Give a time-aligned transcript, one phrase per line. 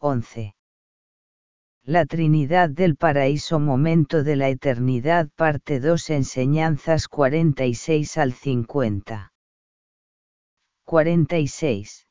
[0.00, 0.54] 11.
[1.82, 9.32] La Trinidad del Paraíso Momento de la Eternidad Parte 2 Enseñanzas 46 al 50.
[10.84, 12.06] 46.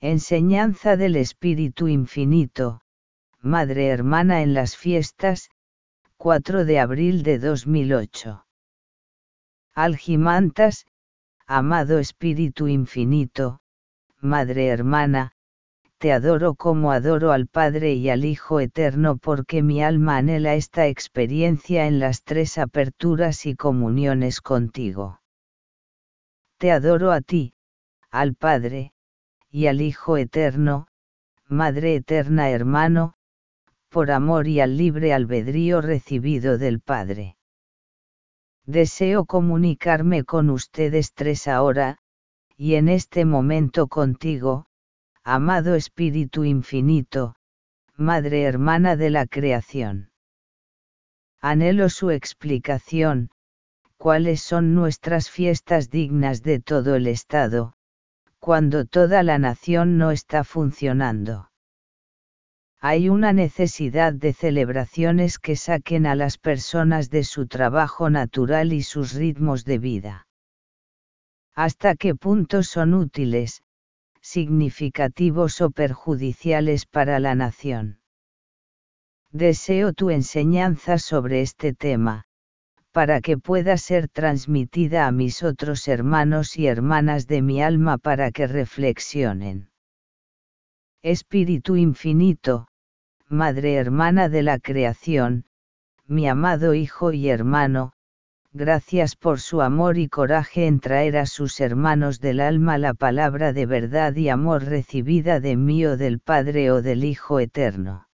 [0.00, 2.80] Enseñanza del Espíritu Infinito,
[3.40, 5.50] Madre Hermana en las Fiestas,
[6.16, 8.44] 4 de abril de 2008.
[9.74, 10.86] Algimantas,
[11.46, 13.60] Amado Espíritu Infinito,
[14.20, 15.37] Madre Hermana,
[15.98, 20.86] te adoro como adoro al Padre y al Hijo Eterno porque mi alma anhela esta
[20.86, 25.20] experiencia en las tres aperturas y comuniones contigo.
[26.56, 27.54] Te adoro a ti,
[28.10, 28.92] al Padre,
[29.50, 30.86] y al Hijo Eterno,
[31.48, 33.14] Madre Eterna Hermano,
[33.88, 37.36] por amor y al libre albedrío recibido del Padre.
[38.66, 41.98] Deseo comunicarme con ustedes tres ahora,
[42.56, 44.67] y en este momento contigo,
[45.30, 47.34] amado Espíritu Infinito,
[47.98, 50.10] Madre Hermana de la Creación.
[51.42, 53.28] Anhelo su explicación,
[53.98, 57.74] cuáles son nuestras fiestas dignas de todo el Estado,
[58.38, 61.50] cuando toda la nación no está funcionando.
[62.80, 68.82] Hay una necesidad de celebraciones que saquen a las personas de su trabajo natural y
[68.82, 70.26] sus ritmos de vida.
[71.54, 73.62] ¿Hasta qué punto son útiles,
[74.22, 78.00] significativos o perjudiciales para la nación.
[79.30, 82.24] Deseo tu enseñanza sobre este tema,
[82.92, 88.30] para que pueda ser transmitida a mis otros hermanos y hermanas de mi alma para
[88.30, 89.70] que reflexionen.
[91.02, 92.68] Espíritu infinito,
[93.28, 95.44] Madre hermana de la creación,
[96.06, 97.92] mi amado Hijo y hermano,
[98.52, 103.52] gracias por su amor y coraje en traer a sus hermanos del alma la palabra
[103.52, 108.08] de verdad y amor recibida de mí o del Padre o del Hijo Eterno.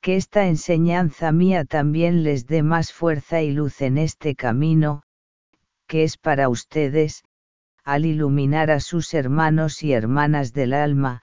[0.00, 5.02] Que esta enseñanza mía también les dé más fuerza y luz en este camino,
[5.86, 7.24] que es para ustedes,
[7.84, 11.25] al iluminar a sus hermanos y hermanas del alma,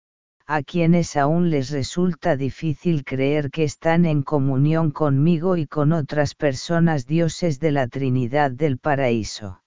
[0.46, 6.34] a quienes aún les resulta difícil creer que están en comunión conmigo y con otras
[6.34, 9.62] personas dioses de la Trinidad del Paraíso.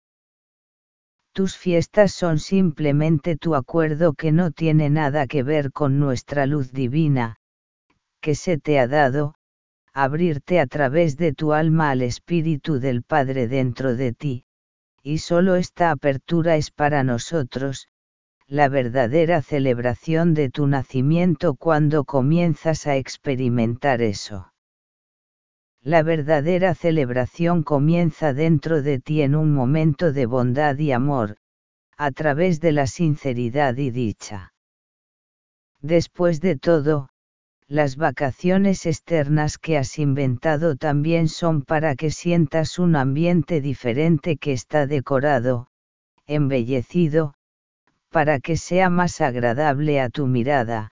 [1.33, 6.71] Tus fiestas son simplemente tu acuerdo que no tiene nada que ver con nuestra luz
[6.71, 7.37] divina,
[8.21, 9.35] que se te ha dado,
[9.93, 14.45] abrirte a través de tu alma al Espíritu del Padre dentro de ti,
[15.03, 17.87] y solo esta apertura es para nosotros,
[18.47, 24.51] la verdadera celebración de tu nacimiento cuando comienzas a experimentar eso.
[25.81, 31.37] La verdadera celebración comienza dentro de ti en un momento de bondad y amor,
[31.97, 34.53] a través de la sinceridad y dicha.
[35.81, 37.09] Después de todo,
[37.67, 44.53] las vacaciones externas que has inventado también son para que sientas un ambiente diferente que
[44.53, 45.67] está decorado,
[46.27, 47.33] embellecido,
[48.15, 50.91] para que sea más agradable a tu mirada,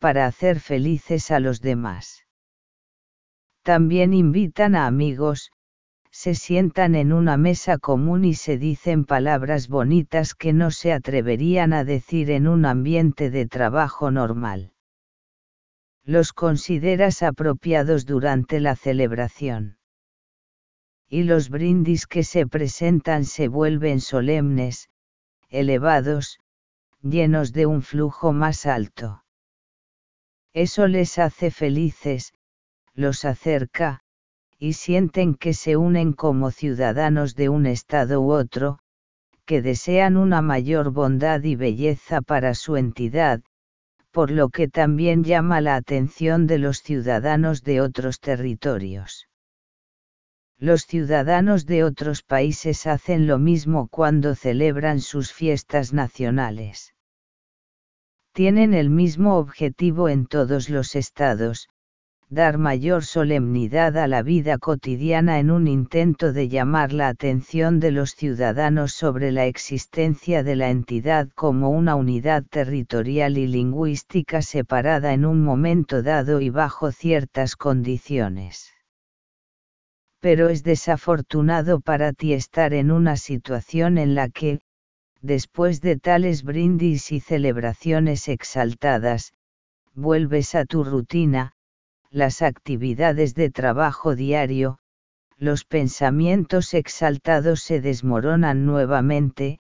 [0.00, 2.26] para hacer felices a los demás.
[3.62, 5.52] También invitan a amigos,
[6.10, 11.72] se sientan en una mesa común y se dicen palabras bonitas que no se atreverían
[11.72, 14.72] a decir en un ambiente de trabajo normal.
[16.02, 19.78] Los consideras apropiados durante la celebración.
[21.08, 24.88] Y los brindis que se presentan se vuelven solemnes,
[25.50, 26.40] elevados,
[27.02, 29.24] llenos de un flujo más alto.
[30.52, 32.32] Eso les hace felices,
[32.94, 34.00] los acerca,
[34.58, 38.80] y sienten que se unen como ciudadanos de un estado u otro,
[39.44, 43.40] que desean una mayor bondad y belleza para su entidad,
[44.10, 49.28] por lo que también llama la atención de los ciudadanos de otros territorios.
[50.60, 56.94] Los ciudadanos de otros países hacen lo mismo cuando celebran sus fiestas nacionales.
[58.32, 61.68] Tienen el mismo objetivo en todos los estados,
[62.28, 67.92] dar mayor solemnidad a la vida cotidiana en un intento de llamar la atención de
[67.92, 75.12] los ciudadanos sobre la existencia de la entidad como una unidad territorial y lingüística separada
[75.12, 78.72] en un momento dado y bajo ciertas condiciones
[80.20, 84.60] pero es desafortunado para ti estar en una situación en la que,
[85.20, 89.32] después de tales brindis y celebraciones exaltadas,
[89.94, 91.52] vuelves a tu rutina,
[92.10, 94.78] las actividades de trabajo diario,
[95.36, 99.60] los pensamientos exaltados se desmoronan nuevamente,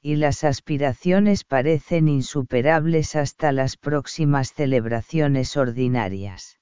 [0.00, 6.58] y las aspiraciones parecen insuperables hasta las próximas celebraciones ordinarias.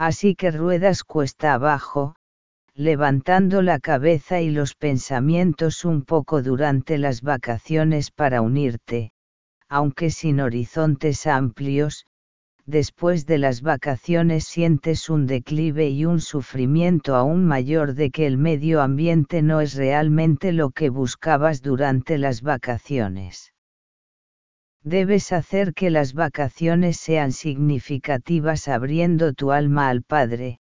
[0.00, 2.14] Así que ruedas cuesta abajo,
[2.72, 9.12] levantando la cabeza y los pensamientos un poco durante las vacaciones para unirte,
[9.68, 12.06] aunque sin horizontes amplios,
[12.64, 18.38] después de las vacaciones sientes un declive y un sufrimiento aún mayor de que el
[18.38, 23.52] medio ambiente no es realmente lo que buscabas durante las vacaciones.
[24.82, 30.58] Debes hacer que las vacaciones sean significativas abriendo tu alma al Padre,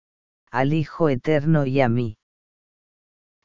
[0.50, 2.16] al Hijo Eterno y a mí.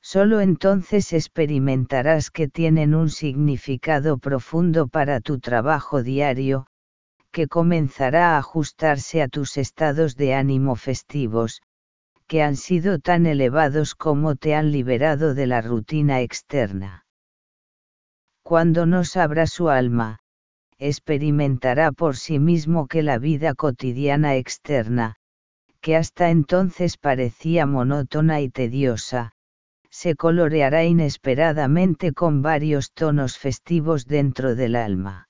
[0.02, 6.68] Solo entonces experimentarás que tienen un significado profundo para tu trabajo diario,
[7.32, 11.62] que comenzará a ajustarse a tus estados de ánimo festivos,
[12.28, 17.06] que han sido tan elevados como te han liberado de la rutina externa.
[18.44, 20.20] Cuando nos abra su alma,
[20.80, 25.18] experimentará por sí mismo que la vida cotidiana externa,
[25.82, 29.34] que hasta entonces parecía monótona y tediosa,
[29.90, 35.30] se coloreará inesperadamente con varios tonos festivos dentro del alma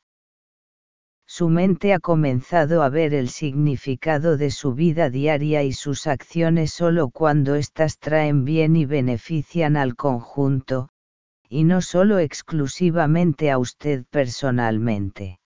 [1.31, 6.73] su mente ha comenzado a ver el significado de su vida diaria y sus acciones
[6.73, 10.89] solo cuando éstas traen bien y benefician al conjunto,
[11.47, 15.38] y no solo exclusivamente a usted personalmente.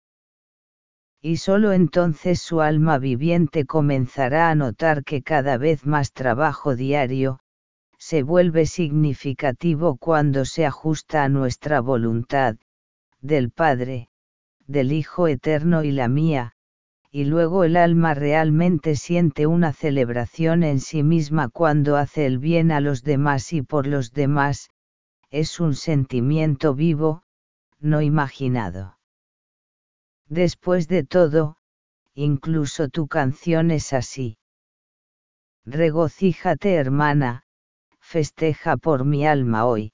[1.24, 7.38] Y solo entonces su alma viviente comenzará a notar que cada vez más trabajo diario,
[7.96, 12.56] se vuelve significativo cuando se ajusta a nuestra voluntad,
[13.20, 14.08] del Padre,
[14.66, 16.54] del Hijo Eterno y la mía,
[17.12, 22.72] y luego el alma realmente siente una celebración en sí misma cuando hace el bien
[22.72, 24.70] a los demás y por los demás,
[25.30, 27.22] es un sentimiento vivo,
[27.78, 28.96] no imaginado.
[30.32, 31.56] Después de todo,
[32.14, 34.38] incluso tu canción es así.
[35.66, 37.44] Regocíjate hermana,
[38.00, 39.92] festeja por mi alma hoy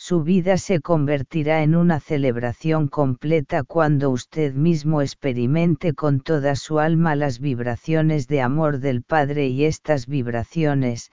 [0.00, 6.78] su vida se convertirá en una celebración completa cuando usted mismo experimente con toda su
[6.78, 11.10] alma las vibraciones de amor del Padre y estas vibraciones,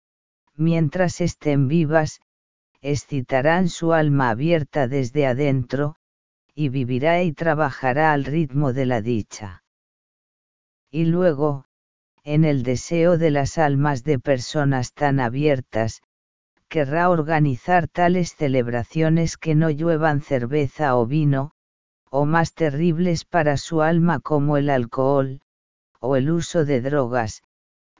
[0.55, 2.21] mientras estén vivas,
[2.81, 5.95] excitarán su alma abierta desde adentro,
[6.61, 9.63] y vivirá y trabajará al ritmo de la dicha.
[10.91, 11.65] Y luego,
[12.23, 16.03] en el deseo de las almas de personas tan abiertas,
[16.67, 21.53] querrá organizar tales celebraciones que no lluevan cerveza o vino,
[22.11, 25.41] o más terribles para su alma como el alcohol,
[25.99, 27.41] o el uso de drogas,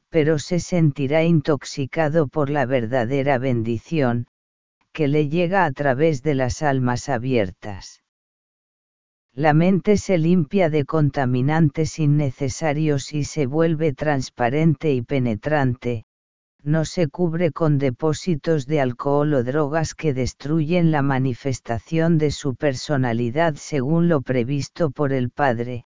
[0.10, 4.28] pero se sentirá intoxicado por la verdadera bendición,
[4.92, 8.04] que le llega a través de las almas abiertas.
[9.34, 16.06] La mente se limpia de contaminantes innecesarios y se vuelve transparente y penetrante,
[16.64, 22.56] no se cubre con depósitos de alcohol o drogas que destruyen la manifestación de su
[22.56, 25.86] personalidad según lo previsto por el Padre,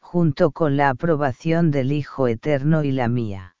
[0.00, 3.57] junto con la aprobación del Hijo Eterno y la mía.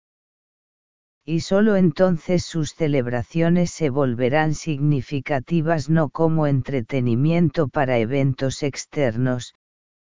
[1.30, 9.52] Y sólo entonces sus celebraciones se volverán significativas no como entretenimiento para eventos externos,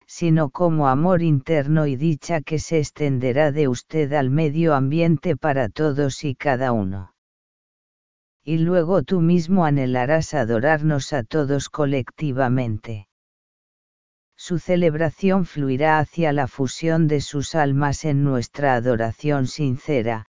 [0.08, 5.70] sino como amor interno y dicha que se extenderá de usted al medio ambiente para
[5.70, 7.14] todos y cada uno.
[8.44, 13.08] Y luego tú mismo anhelarás adorarnos a todos colectivamente.
[14.36, 20.26] Su celebración fluirá hacia la fusión de sus almas en nuestra adoración sincera,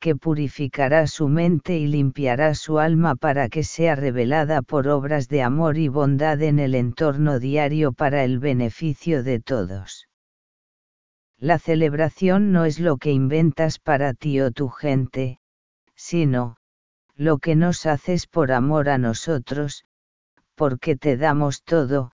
[0.00, 5.42] que purificará su mente y limpiará su alma para que sea revelada por obras de
[5.42, 10.08] amor y bondad en el entorno diario para el beneficio de todos.
[11.38, 15.38] La celebración no es lo que inventas para ti o tu gente,
[15.94, 16.56] sino,
[17.14, 19.84] lo que nos haces por amor a nosotros,
[20.54, 22.12] porque te damos todo,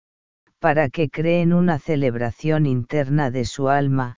[0.58, 4.16] para que creen una celebración interna de su alma,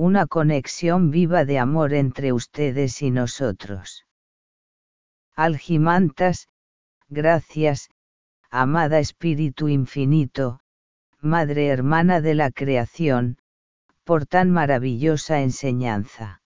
[0.00, 4.06] una conexión viva de amor entre ustedes y nosotros.
[5.36, 6.48] Algimantas,
[7.10, 7.90] gracias,
[8.50, 10.60] amada Espíritu Infinito,
[11.20, 13.36] Madre Hermana de la Creación,
[14.04, 16.40] por tan maravillosa enseñanza.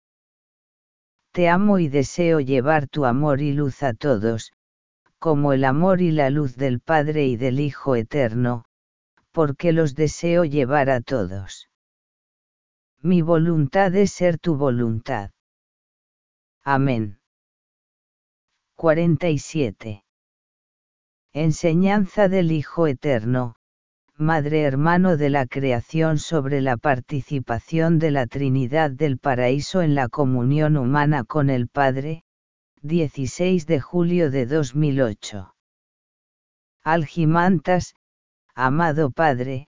[1.31, 4.51] Te amo y deseo llevar tu amor y luz a todos,
[5.17, 8.65] como el amor y la luz del Padre y del Hijo Eterno,
[9.31, 11.69] porque los deseo llevar a todos.
[13.05, 15.29] Mi voluntad es ser tu voluntad.
[16.63, 17.19] Amén.
[18.77, 20.03] 47.
[21.31, 23.57] Enseñanza del Hijo Eterno,
[24.17, 30.09] Madre Hermano de la Creación sobre la participación de la Trinidad del Paraíso en la
[30.09, 32.23] comunión humana con el Padre,
[32.81, 35.53] 16 de julio de 2008.
[36.81, 37.93] Algimantas,
[38.55, 39.67] amado Padre,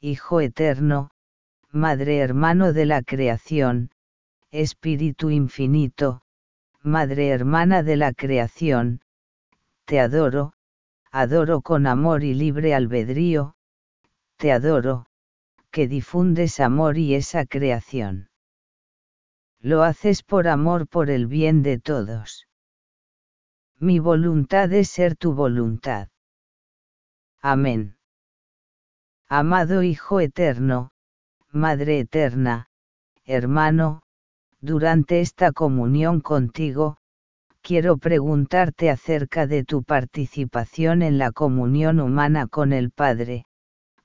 [0.00, 1.10] Hijo Eterno,
[1.72, 3.90] Madre Hermano de la Creación,
[4.50, 6.22] Espíritu Infinito,
[6.82, 9.02] Madre Hermana de la Creación,
[9.84, 10.52] te adoro,
[11.12, 13.54] adoro con amor y libre albedrío,
[14.36, 15.06] te adoro,
[15.70, 18.30] que difundes amor y esa creación.
[19.60, 22.48] Lo haces por amor por el bien de todos.
[23.78, 26.08] Mi voluntad es ser tu voluntad.
[27.40, 27.96] Amén.
[29.28, 30.90] Amado Hijo Eterno,
[31.52, 32.68] Madre Eterna,
[33.24, 34.02] hermano,
[34.60, 36.98] durante esta comunión contigo,
[37.60, 43.46] quiero preguntarte acerca de tu participación en la comunión humana con el Padre,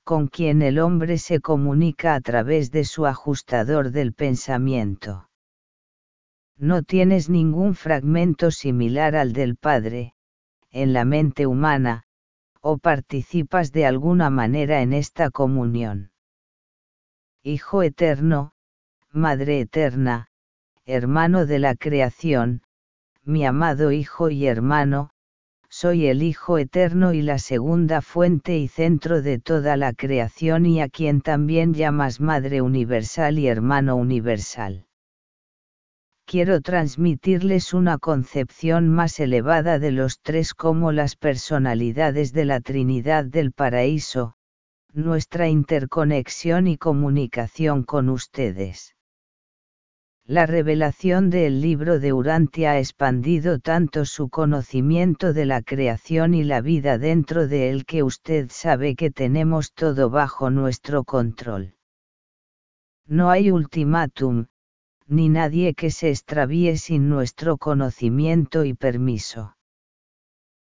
[0.04, 5.30] con quien el hombre se comunica a través de su ajustador del pensamiento.
[6.58, 10.16] No tienes ningún fragmento similar al del Padre,
[10.72, 12.06] en la mente humana,
[12.60, 16.10] o participas de alguna manera en esta comunión.
[17.48, 18.54] Hijo eterno,
[19.12, 20.30] Madre eterna,
[20.88, 22.64] hermano de la creación,
[23.24, 25.12] mi amado Hijo y hermano,
[25.70, 30.82] soy el Hijo Eterno y la segunda fuente y centro de toda la creación y
[30.82, 34.88] a quien también llamas Madre Universal y Hermano Universal.
[36.26, 43.24] Quiero transmitirles una concepción más elevada de los tres como las personalidades de la Trinidad
[43.24, 44.35] del Paraíso,
[44.96, 48.96] nuestra interconexión y comunicación con ustedes.
[50.26, 56.44] La revelación del libro de Urantia ha expandido tanto su conocimiento de la creación y
[56.44, 61.76] la vida dentro de él que usted sabe que tenemos todo bajo nuestro control.
[63.06, 64.48] No hay ultimátum,
[65.06, 69.56] ni nadie que se extravíe sin nuestro conocimiento y permiso.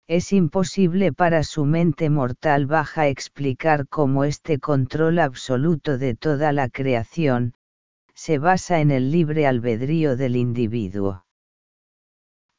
[0.08, 6.68] Es imposible para su mente mortal baja explicar cómo este control absoluto de toda la
[6.68, 7.54] creación,
[8.14, 11.24] se basa en el libre albedrío del individuo.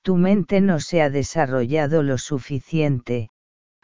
[0.02, 3.30] Tu mente no se ha desarrollado lo suficiente,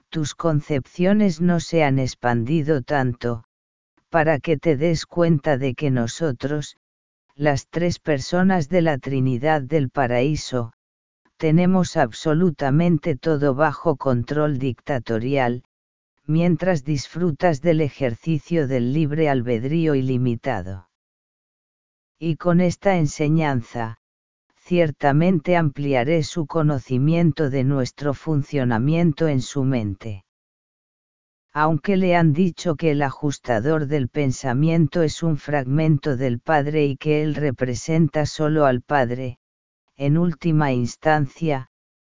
[0.09, 3.45] tus concepciones no se han expandido tanto,
[4.09, 6.75] para que te des cuenta de que nosotros,
[7.33, 10.73] las tres personas de la Trinidad del Paraíso,
[11.43, 15.65] tenemos absolutamente todo bajo control dictatorial,
[16.25, 20.87] mientras disfrutas del ejercicio del libre albedrío ilimitado.
[22.17, 23.97] Y con esta enseñanza,
[24.55, 30.23] ciertamente ampliaré su conocimiento de nuestro funcionamiento en su mente.
[31.51, 36.95] Aunque le han dicho que el ajustador del pensamiento es un fragmento del Padre y
[36.95, 39.39] que él representa solo al Padre,
[39.97, 41.69] en última instancia,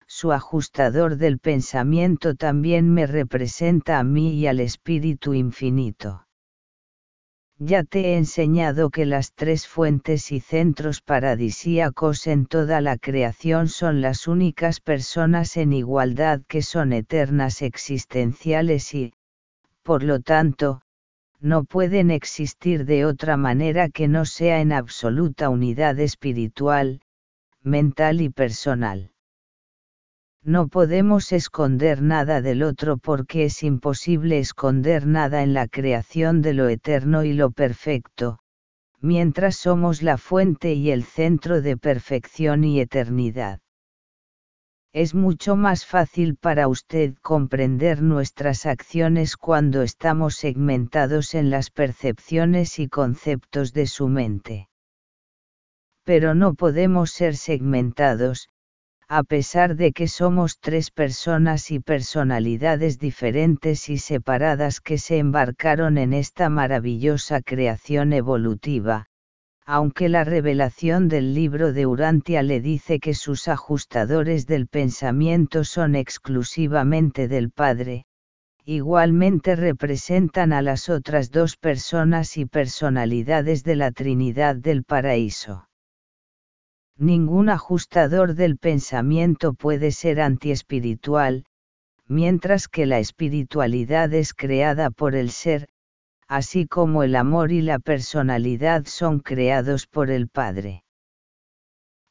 [0.06, 6.26] su ajustador del pensamiento también me representa a mí y al Espíritu Infinito.
[7.58, 13.68] Ya te he enseñado que las tres fuentes y centros paradisíacos en toda la creación
[13.68, 19.14] son las únicas personas en igualdad que son eternas existenciales y,
[19.84, 20.82] por lo tanto,
[21.40, 27.00] no pueden existir de otra manera que no sea en absoluta unidad espiritual,
[27.64, 29.10] mental y personal.
[30.42, 36.52] No podemos esconder nada del otro porque es imposible esconder nada en la creación de
[36.52, 38.40] lo eterno y lo perfecto,
[39.00, 43.60] mientras somos la fuente y el centro de perfección y eternidad.
[44.92, 52.78] Es mucho más fácil para usted comprender nuestras acciones cuando estamos segmentados en las percepciones
[52.78, 54.68] y conceptos de su mente.
[56.04, 58.48] Pero no podemos ser segmentados,
[59.08, 65.98] a pesar de que somos tres personas y personalidades diferentes y separadas que se embarcaron
[65.98, 69.06] en esta maravillosa creación evolutiva,
[69.66, 75.94] aunque la revelación del libro de Urantia le dice que sus ajustadores del pensamiento son
[75.94, 78.04] exclusivamente del Padre,
[78.64, 85.66] igualmente representan a las otras dos personas y personalidades de la Trinidad del Paraíso.
[86.96, 91.44] Ningún ajustador del pensamiento puede ser antiespiritual,
[92.06, 95.68] mientras que la espiritualidad es creada por el ser,
[96.28, 100.84] así como el amor y la personalidad son creados por el Padre.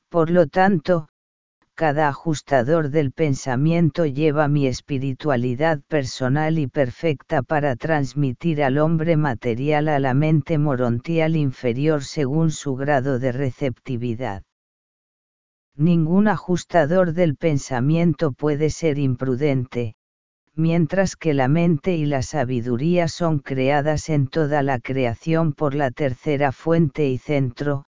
[0.10, 1.08] Por lo tanto,
[1.76, 9.88] cada ajustador del pensamiento lleva mi espiritualidad personal y perfecta para transmitir al hombre material
[9.88, 14.44] a la mente morontial inferior según su grado de receptividad.
[15.76, 19.96] Ningún ajustador del pensamiento puede ser imprudente,
[20.54, 25.92] mientras que la mente y la sabiduría son creadas en toda la creación por la
[25.92, 27.86] tercera fuente y centro,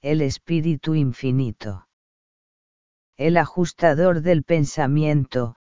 [0.00, 1.86] el Espíritu Infinito
[3.20, 5.56] el ajustador del pensamiento,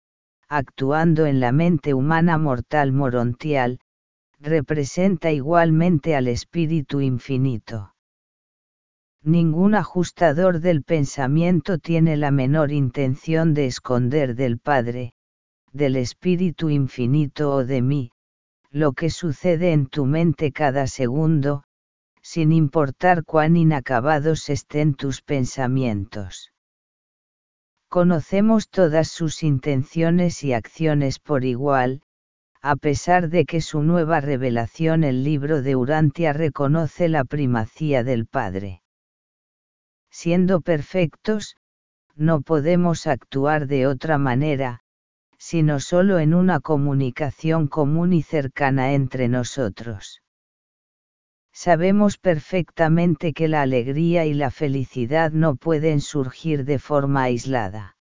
[0.48, 3.78] actuando en la mente humana mortal morontial,
[4.40, 7.93] representa igualmente al Espíritu Infinito.
[9.26, 15.14] Ningún ajustador del pensamiento tiene la menor intención de esconder del Padre,
[15.72, 18.10] del Espíritu Infinito o de mí,
[18.70, 21.64] lo que sucede en tu mente cada segundo,
[22.20, 26.52] sin importar cuán inacabados estén tus pensamientos.
[27.88, 32.02] Conocemos todas sus intenciones y acciones por igual,
[32.60, 38.26] a pesar de que su nueva revelación el libro de Urantia reconoce la primacía del
[38.26, 38.82] Padre.
[40.16, 41.56] Siendo perfectos,
[42.14, 44.84] no podemos actuar de otra manera,
[45.38, 50.22] sino solo en una comunicación común y cercana entre nosotros.
[51.52, 57.96] Sabemos perfectamente que la alegría y la felicidad no pueden surgir de forma aislada.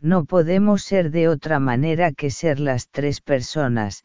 [0.00, 4.02] No podemos ser de otra manera que ser las tres personas,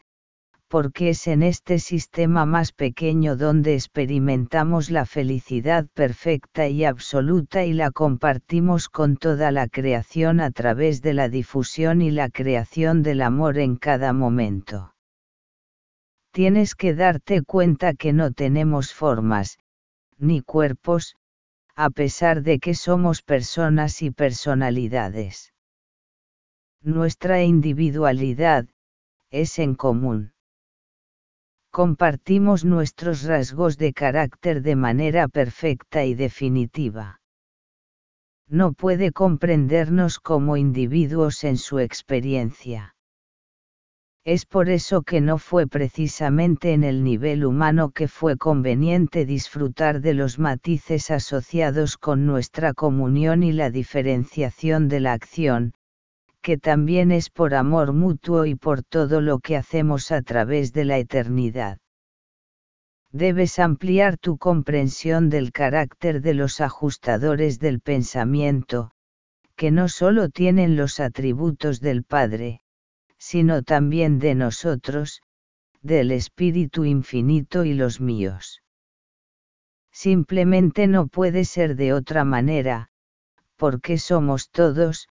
[0.68, 7.72] porque es en este sistema más pequeño donde experimentamos la felicidad perfecta y absoluta y
[7.72, 13.22] la compartimos con toda la creación a través de la difusión y la creación del
[13.22, 14.92] amor en cada momento
[16.36, 19.58] tienes que darte cuenta que no tenemos formas,
[20.18, 21.16] ni cuerpos,
[21.74, 25.54] a pesar de que somos personas y personalidades.
[26.82, 28.66] Nuestra individualidad,
[29.30, 30.35] es en común.
[31.76, 37.20] Compartimos nuestros rasgos de carácter de manera perfecta y definitiva.
[38.48, 42.94] No puede comprendernos como individuos en su experiencia.
[44.24, 50.00] Es por eso que no fue precisamente en el nivel humano que fue conveniente disfrutar
[50.00, 55.74] de los matices asociados con nuestra comunión y la diferenciación de la acción,
[56.46, 60.84] que también es por amor mutuo y por todo lo que hacemos a través de
[60.84, 61.78] la eternidad.
[63.10, 68.92] Debes ampliar tu comprensión del carácter de los ajustadores del pensamiento,
[69.56, 72.60] que no solo tienen los atributos del Padre,
[73.18, 75.22] sino también de nosotros,
[75.82, 78.62] del Espíritu Infinito y los míos.
[79.90, 82.88] Simplemente no puede ser de otra manera,
[83.56, 85.08] porque somos todos,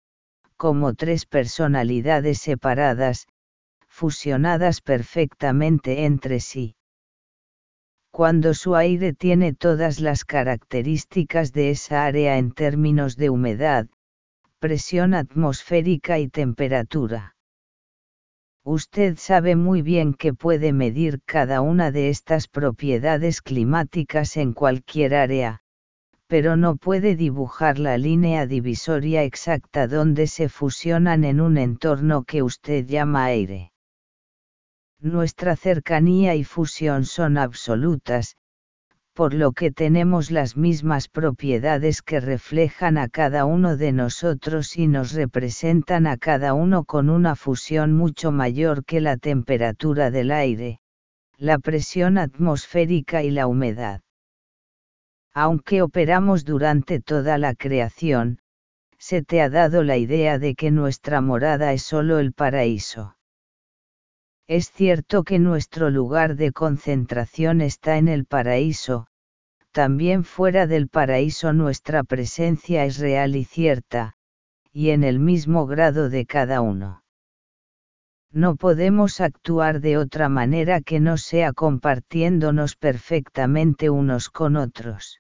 [0.60, 3.28] como tres personalidades separadas,
[3.88, 6.76] fusionadas perfectamente entre sí.
[8.12, 13.88] Cuando su aire tiene todas las características de esa área en términos de humedad,
[14.60, 17.38] presión atmosférica y temperatura.
[18.66, 25.16] Usted sabe muy bien que puede medir cada una de estas propiedades climáticas en cualquier
[25.16, 25.62] área,
[26.30, 32.44] pero no puede dibujar la línea divisoria exacta donde se fusionan en un entorno que
[32.44, 33.72] usted llama aire.
[35.00, 38.38] Nuestra cercanía y fusión son absolutas,
[39.16, 44.86] por lo que tenemos las mismas propiedades que reflejan a cada uno de nosotros y
[44.86, 50.80] nos representan a cada uno con una fusión mucho mayor que la temperatura del aire,
[51.38, 54.02] la presión atmosférica y la humedad.
[55.34, 58.40] Aunque operamos durante toda la creación,
[58.98, 63.16] se te ha dado la idea de que nuestra morada es solo el paraíso.
[64.48, 69.08] Es cierto que nuestro lugar de concentración está en el paraíso,
[69.72, 74.16] también fuera del paraíso nuestra presencia es real y cierta,
[74.72, 77.04] y en el mismo grado de cada uno.
[78.32, 85.20] No podemos actuar de otra manera que no sea compartiéndonos perfectamente unos con otros.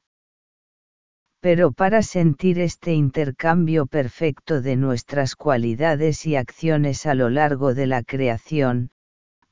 [1.41, 7.87] Pero para sentir este intercambio perfecto de nuestras cualidades y acciones a lo largo de
[7.87, 8.91] la creación,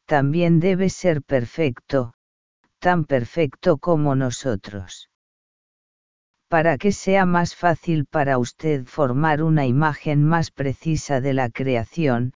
[0.05, 2.13] también debe ser perfecto,
[2.79, 5.09] tan perfecto como nosotros.
[6.47, 12.33] Para que sea más fácil para usted formar una imagen más precisa de la creación,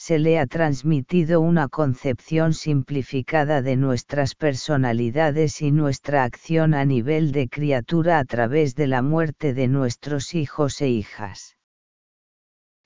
[0.00, 7.32] se le ha transmitido una concepción simplificada de nuestras personalidades y nuestra acción a nivel
[7.32, 11.58] de criatura a través de la muerte de nuestros hijos e hijas.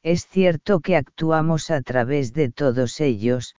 [0.02, 3.54] Es cierto que actuamos a través de todos ellos,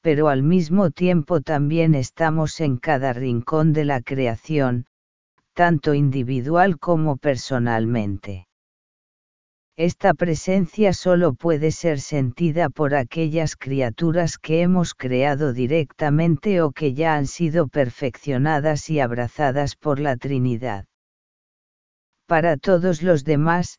[0.00, 4.86] pero al mismo tiempo también estamos en cada rincón de la creación,
[5.52, 8.46] tanto individual como personalmente.
[9.76, 16.94] Esta presencia solo puede ser sentida por aquellas criaturas que hemos creado directamente o que
[16.94, 20.84] ya han sido perfeccionadas y abrazadas por la Trinidad.
[22.26, 23.78] Para todos los demás,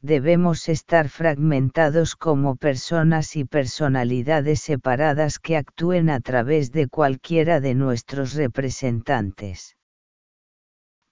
[0.00, 7.74] debemos estar fragmentados como personas y personalidades separadas que actúen a través de cualquiera de
[7.74, 9.76] nuestros representantes.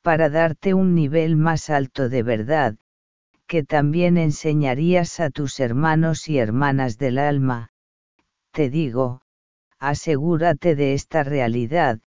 [0.01, 2.77] Para darte un nivel más alto de verdad,
[3.55, 7.71] que también enseñarías a tus hermanos y hermanas del alma,
[8.51, 9.21] te digo,
[9.79, 12.01] asegúrate de esta realidad,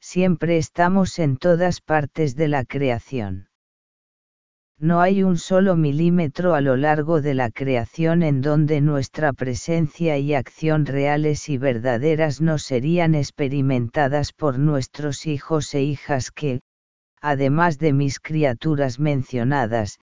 [0.00, 3.48] siempre estamos en todas partes de la creación.
[4.78, 10.18] No hay un solo milímetro a lo largo de la creación en donde nuestra presencia
[10.18, 16.60] y acción reales y verdaderas no serían experimentadas por nuestros hijos e hijas que,
[17.22, 19.98] además de mis criaturas mencionadas,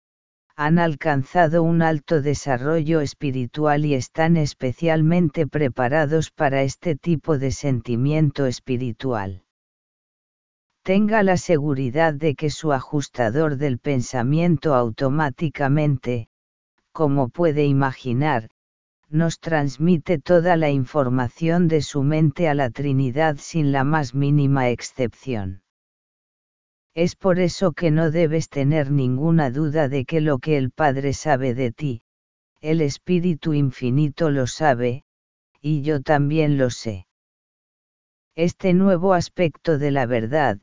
[0.60, 8.44] han alcanzado un alto desarrollo espiritual y están especialmente preparados para este tipo de sentimiento
[8.44, 9.44] espiritual.
[10.82, 16.28] Tenga la seguridad de que su ajustador del pensamiento automáticamente,
[16.90, 18.48] como puede imaginar,
[19.08, 24.70] nos transmite toda la información de su mente a la Trinidad sin la más mínima
[24.70, 25.62] excepción.
[26.98, 31.12] Es por eso que no debes tener ninguna duda de que lo que el Padre
[31.12, 32.02] sabe de ti,
[32.60, 35.04] el Espíritu Infinito lo sabe,
[35.60, 37.06] y yo también lo sé.
[38.34, 40.58] Este nuevo aspecto de la verdad,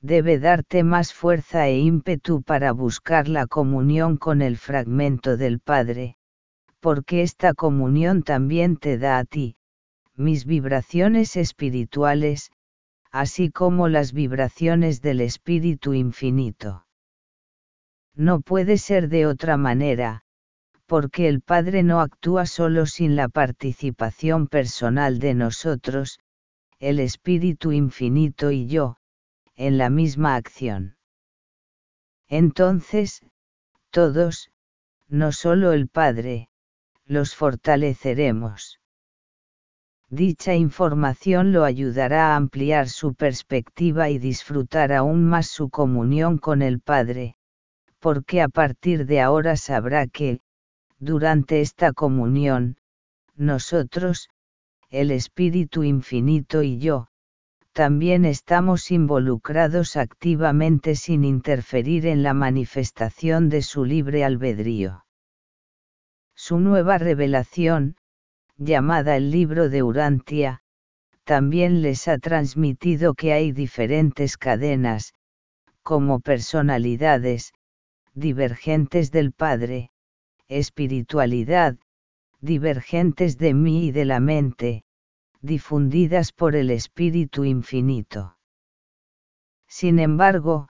[0.00, 6.16] debe darte más fuerza e ímpetu para buscar la comunión con el fragmento del Padre,
[6.80, 9.56] porque esta comunión también te da a ti,
[10.14, 12.50] mis vibraciones espirituales,
[13.18, 16.86] así como las vibraciones del Espíritu Infinito.
[18.14, 20.20] No puede ser de otra manera,
[20.84, 26.18] porque el Padre no actúa solo sin la participación personal de nosotros,
[26.78, 28.98] el Espíritu Infinito y yo,
[29.54, 30.98] en la misma acción.
[32.28, 33.22] Entonces,
[33.90, 34.50] todos,
[35.08, 36.50] no solo el Padre,
[37.06, 38.78] los fortaleceremos.
[40.10, 46.62] Dicha información lo ayudará a ampliar su perspectiva y disfrutar aún más su comunión con
[46.62, 47.36] el Padre,
[47.98, 50.40] porque a partir de ahora sabrá que,
[50.98, 52.76] durante esta comunión,
[53.34, 54.28] nosotros,
[54.90, 57.08] el Espíritu Infinito y yo,
[57.72, 65.04] también estamos involucrados activamente sin interferir en la manifestación de su libre albedrío.
[66.34, 67.96] Su nueva revelación,
[68.56, 70.62] llamada el libro de Urantia,
[71.24, 75.12] también les ha transmitido que hay diferentes cadenas,
[75.82, 77.52] como personalidades,
[78.14, 79.90] divergentes del Padre,
[80.48, 81.76] espiritualidad,
[82.40, 84.84] divergentes de mí y de la mente,
[85.40, 88.36] difundidas por el Espíritu Infinito.
[89.66, 90.68] Sin embargo,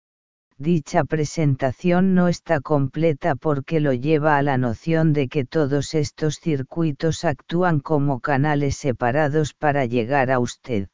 [0.59, 6.41] dicha presentación no está completa porque lo lleva a la noción de que todos estos
[6.41, 10.89] circuitos actúan como canales separados para llegar a usted.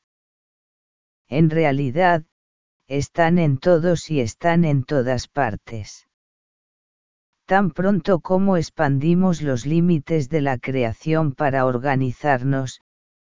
[1.28, 2.24] En realidad,
[2.88, 6.08] están en todos y están en todas partes.
[7.46, 12.80] Tan pronto como expandimos los límites de la creación para organizarnos,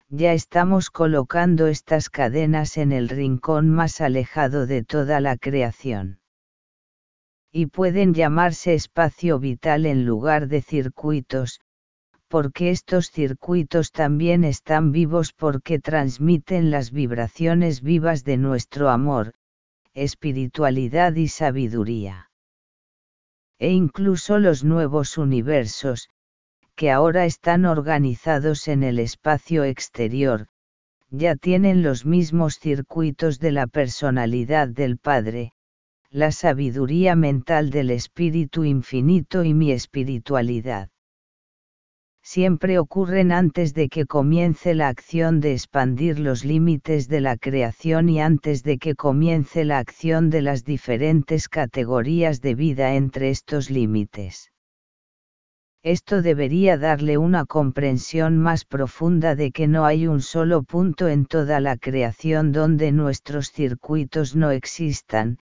[0.09, 6.18] ya estamos colocando estas cadenas en el rincón más alejado de toda la creación.
[7.51, 11.61] Y pueden llamarse espacio vital en lugar de circuitos,
[12.27, 19.33] porque estos circuitos también están vivos porque transmiten las vibraciones vivas de nuestro amor,
[19.95, 22.29] espiritualidad y sabiduría.
[23.57, 26.09] E incluso los nuevos universos,
[26.75, 30.47] que ahora están organizados en el espacio exterior,
[31.09, 35.53] ya tienen los mismos circuitos de la personalidad del Padre,
[36.11, 40.89] la sabiduría mental del Espíritu Infinito y mi espiritualidad.
[42.23, 48.09] Siempre ocurren antes de que comience la acción de expandir los límites de la creación
[48.09, 53.69] y antes de que comience la acción de las diferentes categorías de vida entre estos
[53.69, 54.51] límites
[55.83, 61.25] Esto debería darle una comprensión más profunda de que no hay un solo punto en
[61.25, 65.37] toda la creación donde nuestros circuitos no existan,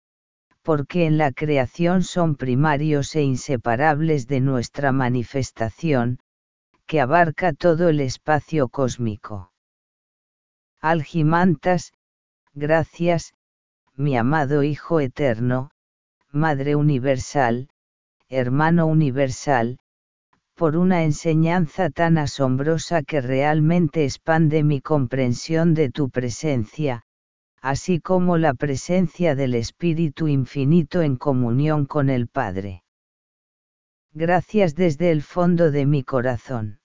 [0.68, 6.20] porque en la creación son primarios e inseparables de nuestra manifestación,
[6.86, 9.54] que abarca todo el espacio cósmico.
[10.82, 11.94] Algimantas,
[12.54, 13.34] gracias,
[13.96, 15.72] mi amado Hijo Eterno,
[16.34, 17.70] Madre Universal,
[18.28, 19.78] Hermano Universal,
[20.54, 27.04] por una enseñanza tan asombrosa que realmente expande mi comprensión de tu presencia,
[27.68, 32.86] así como la presencia del Espíritu Infinito en comunión con el Padre.
[34.14, 36.80] Gracias desde el fondo de mi corazón.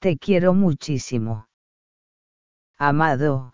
[0.00, 1.46] Te quiero muchísimo.
[2.76, 3.52] Amado,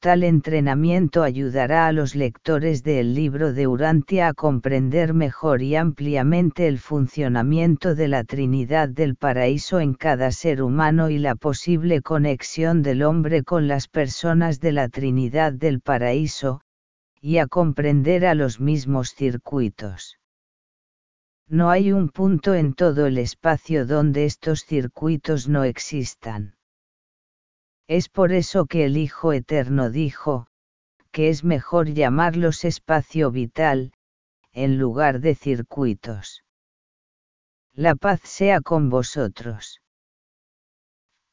[0.00, 6.66] tal entrenamiento ayudará a los lectores del libro de Urantia a comprender mejor y ampliamente
[6.66, 12.80] el funcionamiento de la Trinidad del Paraíso en cada ser humano y la posible conexión
[12.80, 16.62] del hombre con las personas de la Trinidad del Paraíso,
[17.20, 20.18] y a comprender a los mismos circuitos.
[21.46, 26.54] No hay un punto en todo el espacio donde estos circuitos no existan.
[27.90, 30.46] Es por eso que el Hijo Eterno dijo,
[31.10, 33.92] que es mejor llamarlos espacio vital,
[34.52, 36.44] en lugar de circuitos.
[37.72, 39.80] La paz sea con vosotros.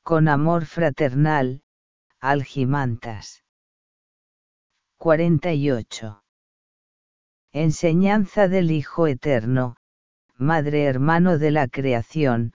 [0.01, 1.61] Con amor fraternal,
[2.19, 3.43] Algimantas.
[4.97, 6.23] 48.
[7.51, 9.75] Enseñanza del Hijo Eterno,
[10.33, 12.53] Madre Hermano de la Creación,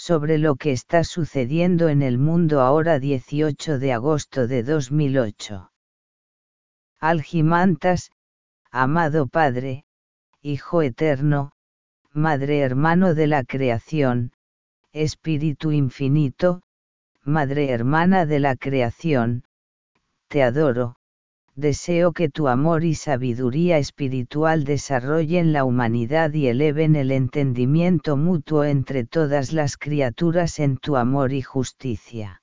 [0.00, 5.70] sobre lo que está sucediendo en el mundo ahora 18 de agosto de 2008.
[6.98, 8.10] Algimantas,
[8.70, 9.84] amado Padre,
[10.40, 11.52] Hijo Eterno,
[12.14, 14.32] Madre Hermano de la Creación,
[14.94, 16.62] Espíritu Infinito,
[17.22, 19.44] Madre Hermana de la Creación,
[20.28, 20.96] te adoro,
[21.60, 28.64] deseo que tu amor y sabiduría espiritual desarrollen la humanidad y eleven el entendimiento mutuo
[28.64, 32.42] entre todas las criaturas en tu amor y justicia.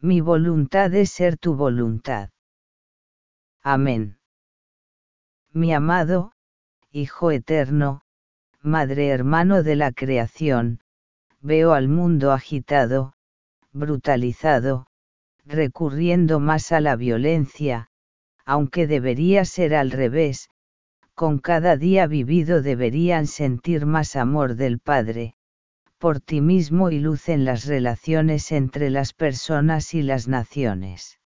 [0.00, 2.30] Mi voluntad es ser tu voluntad.
[3.62, 4.18] Amén.
[5.52, 6.32] Mi amado,
[6.92, 8.02] Hijo eterno,
[8.62, 10.80] Madre hermano de la creación,
[11.40, 13.12] veo al mundo agitado,
[13.72, 14.87] brutalizado,
[15.48, 17.88] recurriendo más a la violencia,
[18.44, 20.50] aunque debería ser al revés,
[21.14, 25.34] con cada día vivido deberían sentir más amor del Padre,
[25.98, 31.18] por ti mismo y luz en las relaciones entre las personas y las naciones.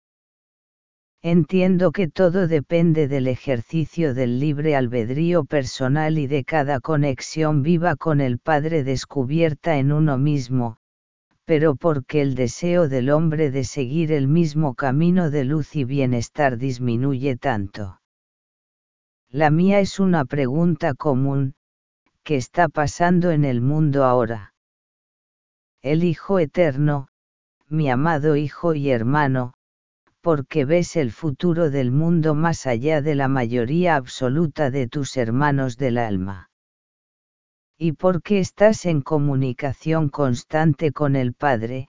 [1.24, 7.96] Entiendo que todo depende del ejercicio del libre albedrío personal y de cada conexión viva
[7.96, 10.78] con el Padre descubierta en uno mismo,
[11.46, 16.58] pero porque el deseo del hombre de seguir el mismo camino de luz y bienestar
[16.58, 18.00] disminuye tanto.
[19.30, 21.56] La mía es una pregunta común,
[22.24, 24.54] ¿qué está pasando en el mundo ahora?
[25.82, 27.08] El Hijo Eterno,
[27.68, 29.54] mi amado Hijo y hermano,
[30.22, 35.78] porque ves el futuro del mundo más allá de la mayoría absoluta de tus hermanos
[35.78, 36.51] del alma
[37.84, 41.90] y porque estás en comunicación constante con el Padre,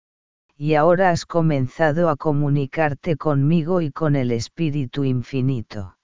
[0.56, 5.96] y ahora has comenzado a comunicarte conmigo y con el Espíritu Infinito.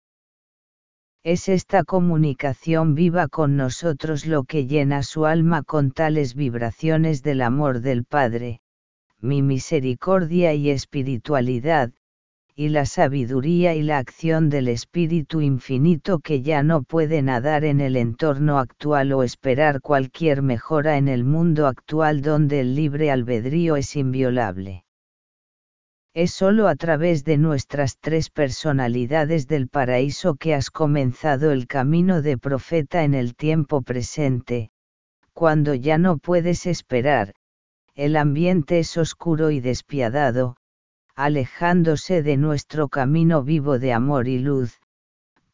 [1.22, 7.40] Es esta comunicación viva con nosotros lo que llena su alma con tales vibraciones del
[7.40, 8.58] amor del Padre,
[9.20, 11.92] mi misericordia y espiritualidad,
[12.58, 17.82] y la sabiduría y la acción del Espíritu Infinito que ya no puede nadar en
[17.82, 23.76] el entorno actual o esperar cualquier mejora en el mundo actual donde el libre albedrío
[23.76, 24.86] es inviolable.
[26.14, 32.22] Es solo a través de nuestras tres personalidades del paraíso que has comenzado el camino
[32.22, 34.70] de profeta en el tiempo presente,
[35.34, 37.34] cuando ya no puedes esperar,
[37.94, 40.56] el ambiente es oscuro y despiadado,
[41.16, 44.82] alejándose de nuestro camino vivo de amor y luz,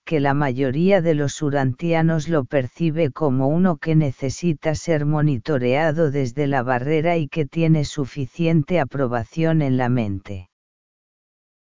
[0.05, 6.49] que la mayoría de los urantianos lo percibe como uno que necesita ser monitoreado desde
[6.49, 10.51] la barrera y que tiene suficiente aprobación en la mente.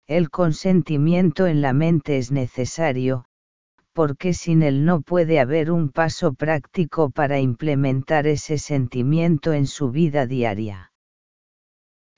[0.08, 3.26] El consentimiento en la mente es necesario,
[3.92, 9.92] porque sin él no puede haber un paso práctico para implementar ese sentimiento en su
[9.92, 10.91] vida diaria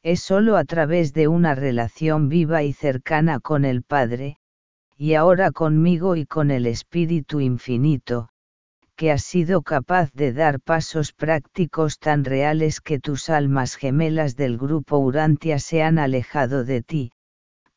[0.03, 4.37] es sólo a través de una relación viva y cercana con el Padre,
[4.97, 8.27] y ahora conmigo y con el Espíritu Infinito,
[8.97, 14.57] que has sido capaz de dar pasos prácticos tan reales que tus almas gemelas del
[14.57, 17.11] grupo Urantia se han alejado de ti,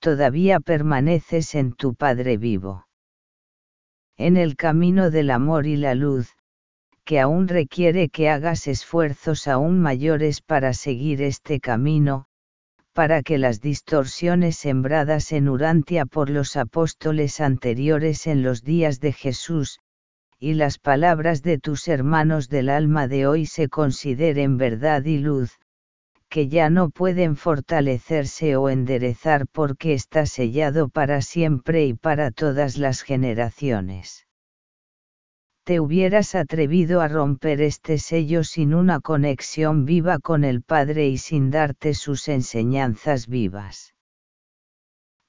[0.00, 2.86] todavía permaneces en tu Padre vivo.
[4.16, 6.34] En el camino del amor y la luz,
[7.06, 12.26] que aún requiere que hagas esfuerzos aún mayores para seguir este camino,
[12.94, 19.12] para que las distorsiones sembradas en Urantia por los apóstoles anteriores en los días de
[19.12, 19.78] Jesús,
[20.40, 25.60] y las palabras de tus hermanos del alma de hoy se consideren verdad y luz,
[26.28, 32.76] que ya no pueden fortalecerse o enderezar porque está sellado para siempre y para todas
[32.78, 34.25] las generaciones
[35.66, 41.18] te hubieras atrevido a romper este sello sin una conexión viva con el Padre y
[41.18, 43.92] sin darte sus enseñanzas vivas.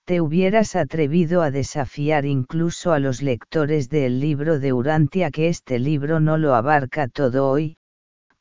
[0.06, 5.80] Te hubieras atrevido a desafiar incluso a los lectores del libro de Urantia que este
[5.80, 7.78] libro no lo abarca todo hoy,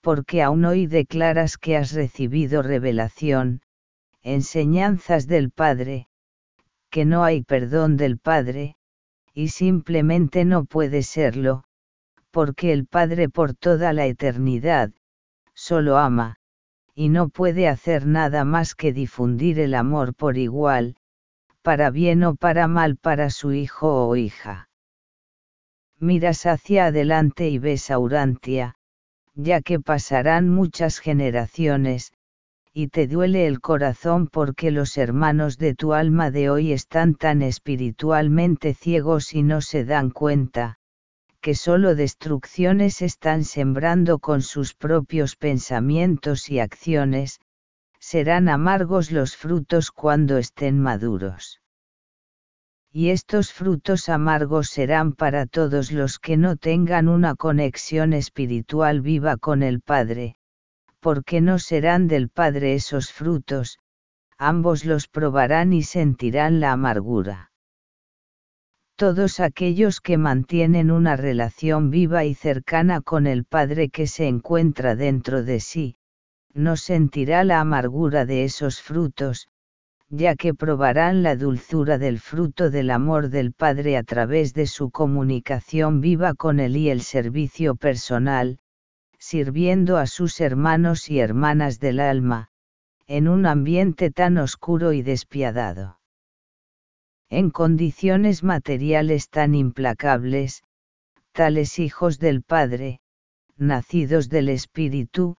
[0.02, 3.62] porque aún hoy declaras que has recibido revelación,
[4.20, 6.08] enseñanzas del Padre,
[6.90, 8.76] que no hay perdón del Padre,
[9.32, 11.62] y simplemente no puede serlo,
[12.36, 14.90] porque el Padre por toda la eternidad,
[15.54, 16.36] solo ama,
[16.94, 20.96] y no puede hacer nada más que difundir el amor por igual,
[21.62, 24.68] para bien o para mal para su hijo o hija.
[25.98, 28.74] Miras hacia adelante y ves a Urantia,
[29.34, 32.12] ya que pasarán muchas generaciones,
[32.74, 37.40] y te duele el corazón porque los hermanos de tu alma de hoy están tan
[37.40, 40.78] espiritualmente ciegos y no se dan cuenta,
[41.46, 47.38] que solo destrucciones están sembrando con sus propios pensamientos y acciones,
[48.00, 51.60] serán amargos los frutos cuando estén maduros.
[52.90, 59.36] Y estos frutos amargos serán para todos los que no tengan una conexión espiritual viva
[59.36, 60.34] con el Padre,
[60.98, 63.78] porque no serán del Padre esos frutos,
[64.36, 67.52] ambos los probarán y sentirán la amargura
[68.96, 74.96] todos aquellos que mantienen una relación viva y cercana con el Padre que se encuentra
[74.96, 75.96] dentro de sí,
[76.54, 79.48] no sentirá la amargura de esos frutos,
[80.08, 84.90] ya que probarán la dulzura del fruto del amor del Padre a través de su
[84.90, 88.60] comunicación viva con Él y el servicio personal,
[89.18, 92.48] sirviendo a sus hermanos y hermanas del alma,
[93.06, 95.95] en un ambiente tan oscuro y despiadado
[97.28, 100.62] en condiciones materiales tan implacables,
[101.32, 103.00] tales hijos del Padre,
[103.56, 105.36] nacidos del Espíritu,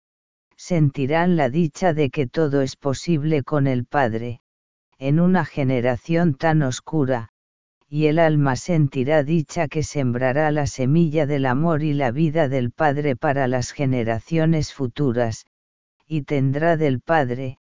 [0.56, 4.42] sentirán la dicha de que todo es posible con el Padre,
[4.98, 7.30] en una generación tan oscura,
[7.88, 12.72] y el alma sentirá dicha que sembrará la semilla del amor y la vida del
[12.72, 15.46] Padre para las generaciones futuras,
[16.06, 17.60] y tendrá del Padre,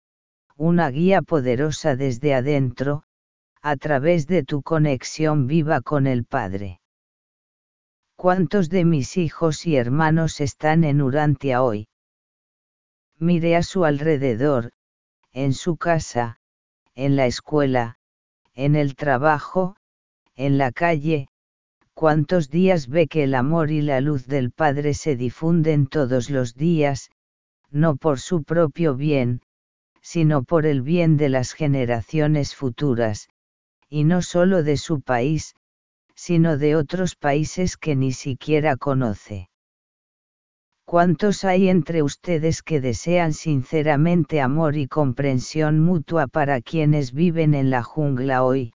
[0.57, 3.03] una guía poderosa desde adentro,
[3.61, 6.79] a través de tu conexión viva con el Padre.
[8.15, 11.87] ¿Cuántos de mis hijos y hermanos están en Urantia hoy?
[13.19, 14.71] Mire a su alrededor,
[15.33, 16.39] en su casa,
[16.95, 17.97] en la escuela,
[18.55, 19.75] en el trabajo,
[20.35, 21.27] en la calle,
[21.93, 26.55] cuántos días ve que el amor y la luz del Padre se difunden todos los
[26.55, 27.09] días,
[27.69, 29.41] no por su propio bien,
[30.01, 33.29] sino por el bien de las generaciones futuras,
[33.89, 35.55] y no solo de su país,
[36.15, 39.49] sino de otros países que ni siquiera conoce.
[40.85, 47.69] ¿Cuántos hay entre ustedes que desean sinceramente amor y comprensión mutua para quienes viven en
[47.69, 48.73] la jungla hoy,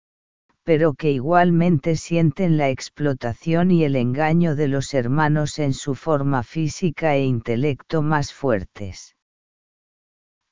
[0.63, 6.43] pero que igualmente sienten la explotación y el engaño de los hermanos en su forma
[6.43, 9.15] física e intelecto más fuertes?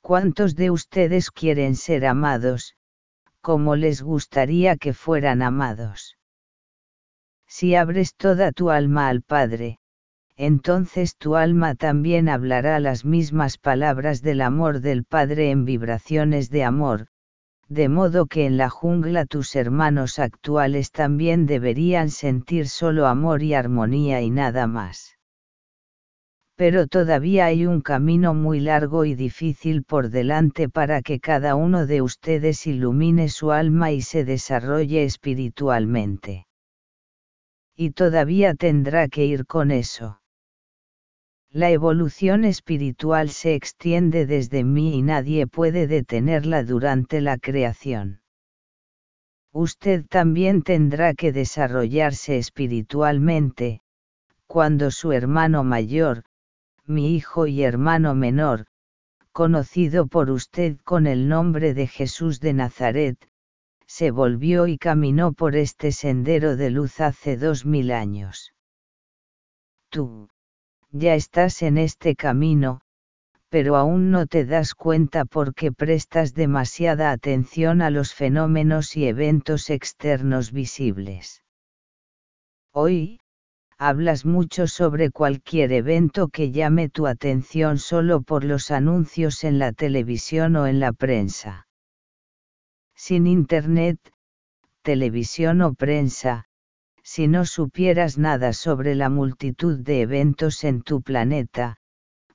[0.01, 2.76] ¿Cuántos de ustedes quieren ser amados,
[3.47, 6.17] como les gustaría que fueran amados.
[7.47, 9.79] Si abres toda tu alma al Padre,
[10.36, 16.65] entonces tu alma también hablará las mismas palabras del amor del Padre en vibraciones de
[16.65, 17.07] amor,
[17.69, 23.53] de modo que en la jungla tus hermanos actuales también deberían sentir solo amor y
[23.53, 25.16] armonía y nada más
[26.57, 31.85] pero todavía hay un camino muy largo y difícil por delante para que cada uno
[31.85, 36.47] de ustedes ilumine su alma y se desarrolle espiritualmente.
[37.75, 40.19] Y todavía tendrá que ir con eso.
[41.51, 48.21] La evolución espiritual se extiende desde mí y nadie puede detenerla durante la creación.
[49.53, 53.81] Usted también tendrá que desarrollarse espiritualmente,
[54.47, 56.23] cuando su hermano mayor,
[56.88, 58.65] mi hijo y hermano menor,
[59.31, 63.29] conocido por usted con el nombre de Jesús de Nazaret,
[63.85, 68.54] se volvió y caminó por este sendero de luz hace dos mil años.
[69.90, 70.29] Tú,
[70.92, 72.81] ya estás en este camino,
[73.50, 79.69] pero aún no te das cuenta porque prestas demasiada atención a los fenómenos y eventos
[79.69, 81.44] externos visibles.
[82.73, 83.19] Hoy,
[83.78, 89.71] hablas mucho sobre cualquier evento que llame tu atención solo por los anuncios en la
[89.71, 91.67] televisión o en la prensa.
[92.96, 94.00] Sin Internet,
[94.82, 96.46] televisión o prensa,
[97.04, 101.78] si no supieras nada sobre la multitud de eventos en tu planeta,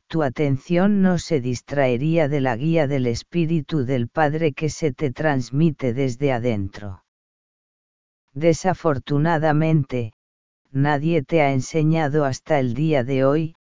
[0.07, 5.11] tu atención no se distraería de la guía del Espíritu del Padre que se te
[5.11, 7.05] transmite desde adentro.
[8.32, 10.12] Desafortunadamente,
[10.72, 13.54] nadie te ha enseñado hasta el día de hoy,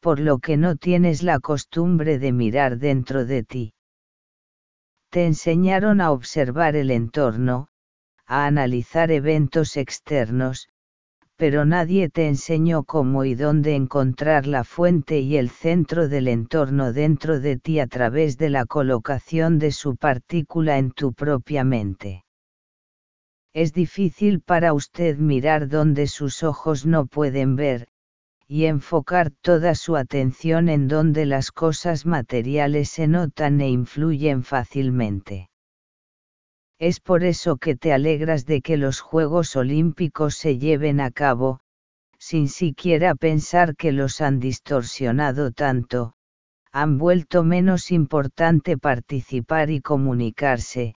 [0.00, 3.74] por lo que no tienes la costumbre de mirar dentro de ti.
[5.10, 7.68] Te enseñaron a observar el entorno,
[8.26, 10.68] a analizar eventos externos,
[11.36, 16.92] pero nadie te enseñó cómo y dónde encontrar la fuente y el centro del entorno
[16.92, 22.24] dentro de ti a través de la colocación de su partícula en tu propia mente.
[23.52, 27.88] Es difícil para usted mirar donde sus ojos no pueden ver,
[28.46, 35.50] y enfocar toda su atención en donde las cosas materiales se notan e influyen fácilmente.
[36.78, 41.60] Es por eso que te alegras de que los Juegos Olímpicos se lleven a cabo,
[42.18, 46.14] sin siquiera pensar que los han distorsionado tanto,
[46.72, 50.94] han vuelto menos importante participar y comunicarse,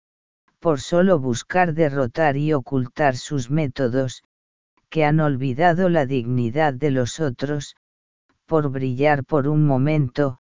[0.60, 4.22] por solo buscar derrotar y ocultar sus métodos,
[4.90, 7.76] que han olvidado la dignidad de los otros,
[8.46, 10.38] por brillar por un momento,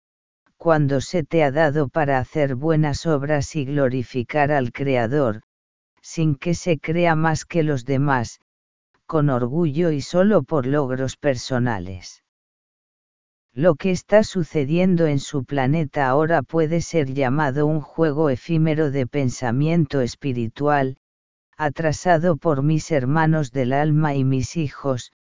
[0.58, 5.42] cuando se te ha dado para hacer buenas obras y glorificar al Creador,
[6.02, 8.40] sin que se crea más que los demás,
[9.06, 12.25] con orgullo y solo por logros personales.
[13.58, 19.08] Lo que está sucediendo en su planeta ahora puede ser llamado un juego efímero de
[19.08, 20.98] pensamiento espiritual,
[21.56, 25.14] atrasado por mis hermanos del alma y mis hijos,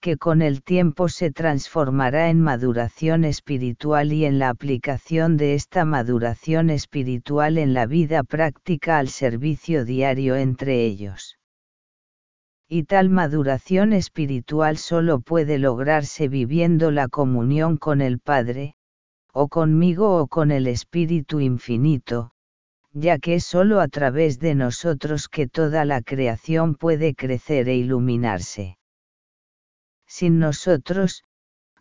[0.00, 5.84] que con el tiempo se transformará en maduración espiritual y en la aplicación de esta
[5.84, 11.36] maduración espiritual en la vida práctica al servicio diario entre ellos
[12.68, 18.74] y tal maduración espiritual solo puede lograrse viviendo la comunión con el Padre,
[19.32, 22.32] o conmigo o con el Espíritu Infinito,
[22.92, 27.76] ya que es solo a través de nosotros que toda la creación puede crecer e
[27.76, 28.78] iluminarse.
[30.06, 31.22] Sin nosotros,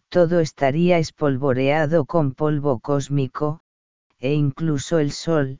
[0.10, 3.62] todo estaría espolvoreado con polvo cósmico,
[4.20, 5.60] e incluso el Sol,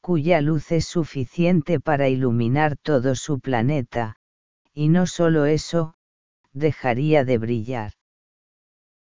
[0.00, 4.16] cuya luz es suficiente para iluminar todo su planeta,
[4.72, 5.94] y no solo eso,
[6.52, 7.92] dejaría de brillar.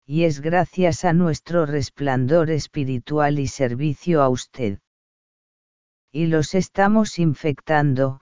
[0.06, 4.80] Y es gracias a nuestro resplandor espiritual y servicio a usted.
[6.12, 8.22] Y los estamos infectando,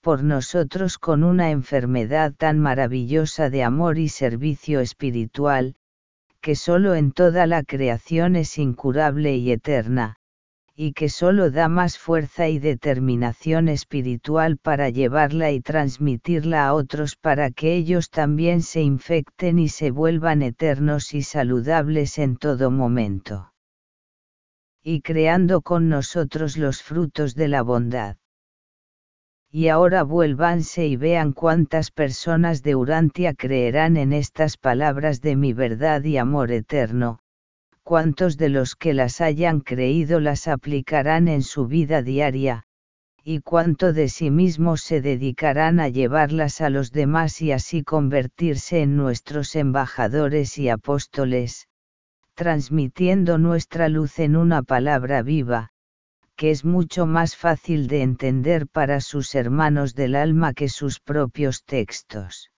[0.00, 5.74] por nosotros con una enfermedad tan maravillosa de amor y servicio espiritual,
[6.40, 10.18] que solo en toda la creación es incurable y eterna,
[10.78, 17.16] y que solo da más fuerza y determinación espiritual para llevarla y transmitirla a otros
[17.16, 23.54] para que ellos también se infecten y se vuelvan eternos y saludables en todo momento.
[24.82, 28.18] Y creando con nosotros los frutos de la bondad.
[29.50, 35.54] Y ahora vuélvanse y vean cuántas personas de Urantia creerán en estas palabras de mi
[35.54, 37.20] verdad y amor eterno,
[37.86, 42.64] cuántos de los que las hayan creído las aplicarán en su vida diaria,
[43.22, 48.82] y cuánto de sí mismos se dedicarán a llevarlas a los demás y así convertirse
[48.82, 51.68] en nuestros embajadores y apóstoles,
[52.34, 55.68] transmitiendo nuestra luz en una palabra viva,
[56.34, 61.62] que es mucho más fácil de entender para sus hermanos del alma que sus propios
[61.62, 62.50] textos.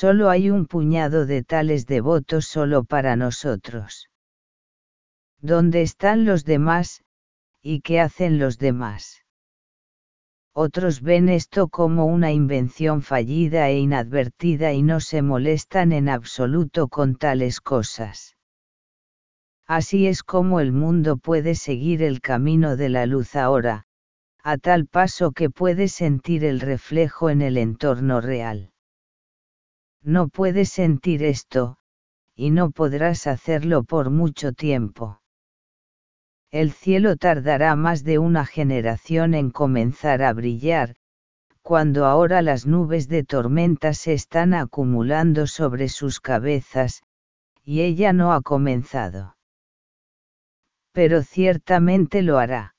[0.00, 4.10] Solo hay un puñado de tales devotos solo para nosotros.
[5.40, 7.04] ¿Dónde están los demás,
[7.62, 9.22] y qué hacen los demás?
[10.52, 16.88] Otros ven esto como una invención fallida e inadvertida y no se molestan en absoluto
[16.88, 18.36] con tales cosas.
[19.64, 23.86] Así es como el mundo puede seguir el camino de la luz ahora,
[24.42, 28.73] a tal paso que puede sentir el reflejo en el entorno real
[30.06, 31.78] No puedes sentir esto,
[32.36, 35.22] y no podrás hacerlo por mucho tiempo.
[36.50, 40.94] El cielo tardará más de una generación en comenzar a brillar,
[41.62, 47.02] cuando ahora las nubes de tormenta se están acumulando sobre sus cabezas,
[47.62, 49.38] y ella no ha comenzado.
[50.92, 52.73] Pero ciertamente lo hará.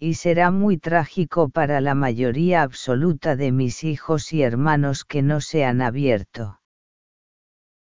[0.00, 5.40] Y será muy trágico para la mayoría absoluta de mis hijos y hermanos que no
[5.40, 6.60] se han abierto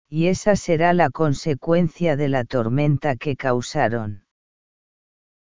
[0.10, 4.26] y esa será la consecuencia de la tormenta que causaron.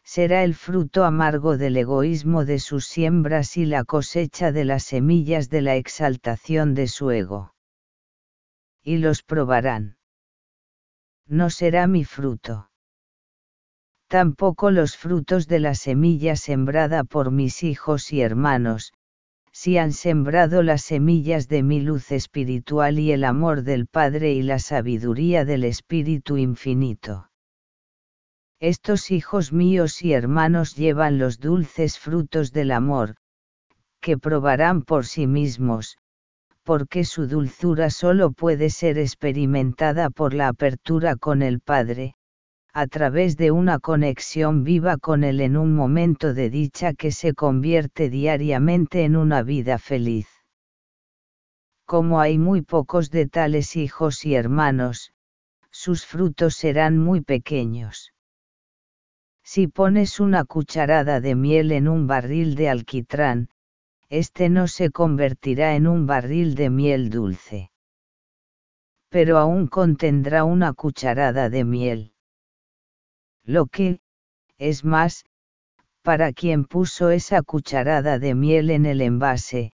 [0.04, 5.50] Será el fruto amargo del egoísmo de sus siembras y la cosecha de las semillas
[5.50, 7.54] de la exaltación de su ego.
[8.82, 9.98] Y los probarán.
[11.28, 12.72] No será mi fruto.
[14.08, 18.94] Tampoco los frutos de la semilla sembrada por mis hijos y hermanos,
[19.52, 24.44] si han sembrado las semillas de mi luz espiritual y el amor del Padre y
[24.44, 27.30] la sabiduría del Espíritu infinito.
[28.60, 33.16] Estos hijos míos y hermanos llevan los dulces frutos del amor,
[34.00, 35.98] que probarán por sí mismos,
[36.64, 42.16] porque su dulzura solo puede ser experimentada por la apertura con el Padre,
[42.80, 47.34] a través de una conexión viva con Él en un momento de dicha que se
[47.34, 50.28] convierte diariamente en una vida feliz.
[51.88, 55.12] Como hay muy pocos de tales hijos y hermanos,
[55.72, 58.14] sus frutos serán muy pequeños.
[59.44, 63.50] Si pones una cucharada de miel en un barril de alquitrán,
[64.08, 67.72] este no se convertirá en un barril de miel dulce.
[69.10, 72.14] Pero aún contendrá una cucharada de miel.
[73.48, 74.02] Lo que,
[74.58, 75.24] es más,
[76.02, 79.72] para quien puso esa cucharada de miel en el envase,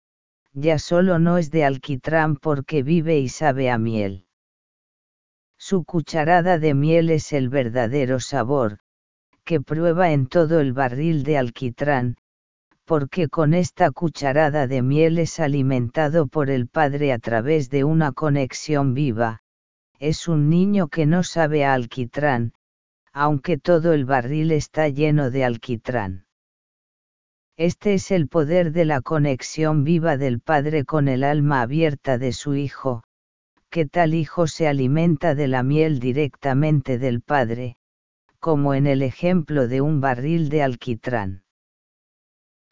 [0.54, 4.24] ya solo no es de alquitrán porque vive y sabe a miel.
[5.58, 8.78] Su cucharada de miel es el verdadero sabor,
[9.44, 12.16] que prueba en todo el barril de alquitrán,
[12.86, 18.12] porque con esta cucharada de miel es alimentado por el Padre a través de una
[18.12, 19.42] conexión viva,
[19.98, 22.54] es un niño que no sabe a alquitrán,
[23.20, 26.26] aunque todo el barril está lleno de alquitrán.
[27.56, 32.32] Este es el poder de la conexión viva del Padre con el alma abierta de
[32.32, 33.02] su Hijo,
[33.70, 37.76] que tal Hijo se alimenta de la miel directamente del Padre,
[38.38, 41.42] como en el ejemplo de un barril de alquitrán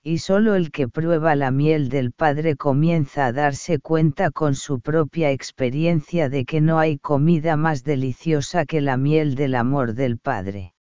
[0.07, 4.79] y solo el que prueba la miel del Padre comienza a darse cuenta con su
[4.79, 10.19] propia experiencia de que no hay comida más deliciosa que la miel del amor del
[10.19, 10.75] Padre.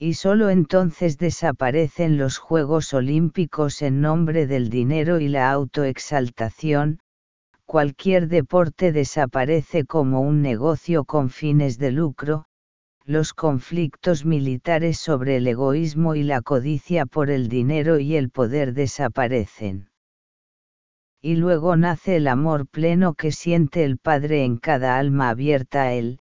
[0.00, 6.98] Y solo entonces desaparecen los Juegos Olímpicos en nombre del dinero y la autoexaltación,
[7.66, 12.46] cualquier deporte desaparece como un negocio con fines de lucro,
[13.04, 18.74] los conflictos militares sobre el egoísmo y la codicia por el dinero y el poder
[18.74, 19.90] desaparecen.
[21.20, 25.92] Y luego nace el amor pleno que siente el Padre en cada alma abierta a
[25.92, 26.18] Él,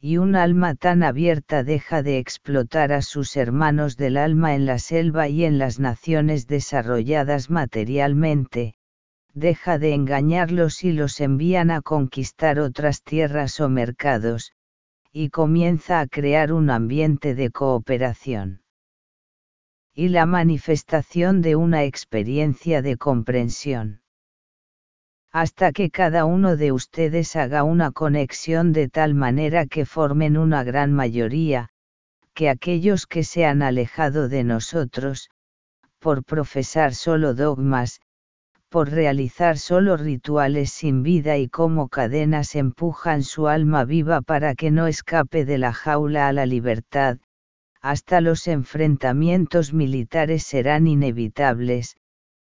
[0.00, 4.80] y un alma tan abierta deja de explotar a sus hermanos del alma en la
[4.80, 8.74] selva y en las naciones desarrolladas materialmente,
[9.32, 14.52] deja de engañarlos y los envían a conquistar otras tierras o mercados,
[15.12, 18.62] y comienza a crear un ambiente de cooperación.
[19.94, 24.00] Y la manifestación de una experiencia de comprensión.
[25.30, 30.64] Hasta que cada uno de ustedes haga una conexión de tal manera que formen una
[30.64, 31.68] gran mayoría,
[32.34, 35.28] que aquellos que se han alejado de nosotros,
[35.98, 38.00] por profesar solo dogmas,
[38.72, 44.70] por realizar solo rituales sin vida y como cadenas empujan su alma viva para que
[44.70, 47.18] no escape de la jaula a la libertad,
[47.82, 51.98] hasta los enfrentamientos militares serán inevitables,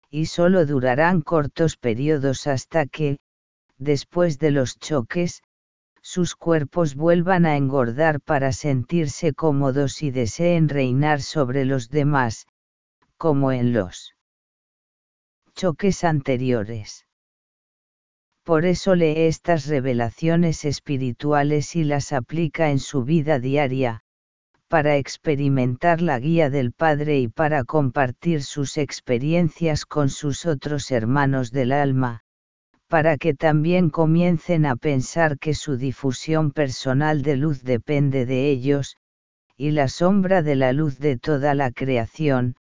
[0.09, 3.19] y solo durarán cortos periodos hasta que,
[3.77, 5.43] después de los choques,
[6.01, 12.47] sus cuerpos vuelvan a engordar para sentirse cómodos y deseen reinar sobre los demás,
[13.17, 14.14] como en los
[15.55, 17.05] choques anteriores.
[18.43, 24.01] Por eso lee estas revelaciones espirituales y las aplica en su vida diaria,
[24.67, 31.51] para experimentar la guía del Padre y para compartir sus experiencias con sus otros hermanos
[31.51, 32.21] del alma,
[32.87, 38.97] para que también comiencen a pensar que su difusión personal de luz depende de ellos,
[39.55, 42.57] y la sombra de la luz de toda la creación,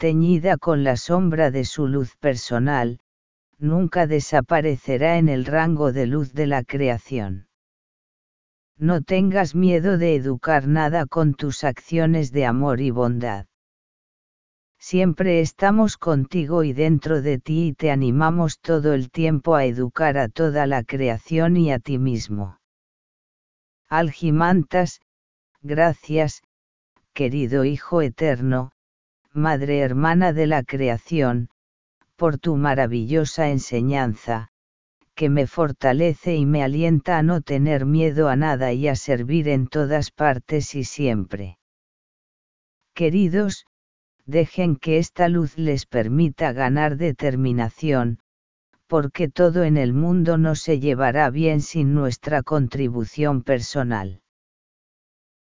[0.00, 3.00] teñida con la sombra de su luz personal,
[3.58, 7.48] nunca desaparecerá en el rango de luz de la creación.
[8.78, 13.44] No tengas miedo de educar nada con tus acciones de amor y bondad.
[14.78, 20.16] Siempre estamos contigo y dentro de ti y te animamos todo el tiempo a educar
[20.16, 22.58] a toda la creación y a ti mismo.
[23.86, 25.02] Algimantas,
[25.60, 26.42] gracias,
[27.12, 28.72] querido Hijo Eterno,
[29.34, 31.50] Madre Hermana de la Creación,
[32.16, 34.48] por tu maravillosa enseñanza,
[35.14, 39.48] que me fortalece y me alienta a no tener miedo a nada y a servir
[39.48, 41.58] en todas partes y siempre.
[42.92, 43.66] Queridos,
[44.26, 48.18] dejen que esta luz les permita ganar determinación,
[48.88, 54.22] porque todo en el mundo no se llevará bien sin nuestra contribución personal.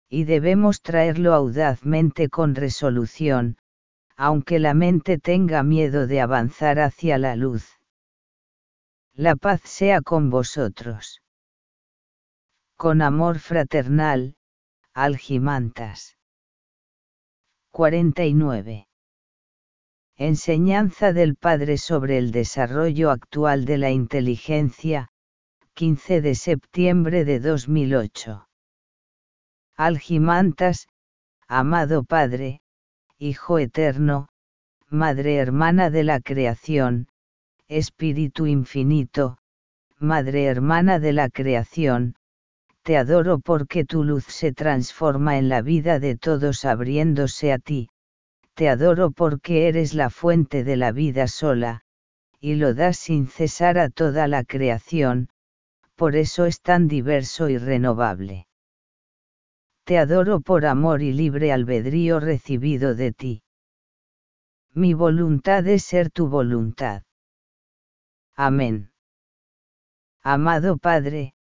[0.09, 3.59] Y debemos traerlo audazmente con resolución,
[4.17, 7.79] aunque la mente tenga miedo de avanzar hacia la luz.
[9.13, 11.23] La paz sea con vosotros.
[12.77, 14.37] Con amor fraternal,
[14.93, 16.17] Algimantas.
[17.71, 18.89] 49.
[20.17, 25.11] Enseñanza del Padre sobre el desarrollo actual de la inteligencia,
[25.75, 28.49] 15 de septiembre de 2008.
[29.77, 30.89] Algimantas,
[31.47, 32.63] amado Padre,
[33.19, 34.29] Hijo Eterno,
[34.91, 37.09] Madre Hermana de la Creación,
[37.67, 39.39] Espíritu Infinito,
[39.99, 42.17] Madre Hermana de la Creación,
[42.83, 47.89] te adoro porque tu luz se transforma en la vida de todos abriéndose a ti,
[48.53, 51.81] te adoro porque eres la fuente de la vida sola,
[52.39, 55.31] y lo das sin cesar a toda la creación,
[55.95, 58.47] por eso es tan diverso y renovable.
[59.87, 63.43] Te adoro por amor y libre albedrío recibido de ti.
[64.75, 67.05] Mi voluntad es ser tu voluntad.
[68.35, 68.91] Amén.
[70.25, 71.35] Amado Padre,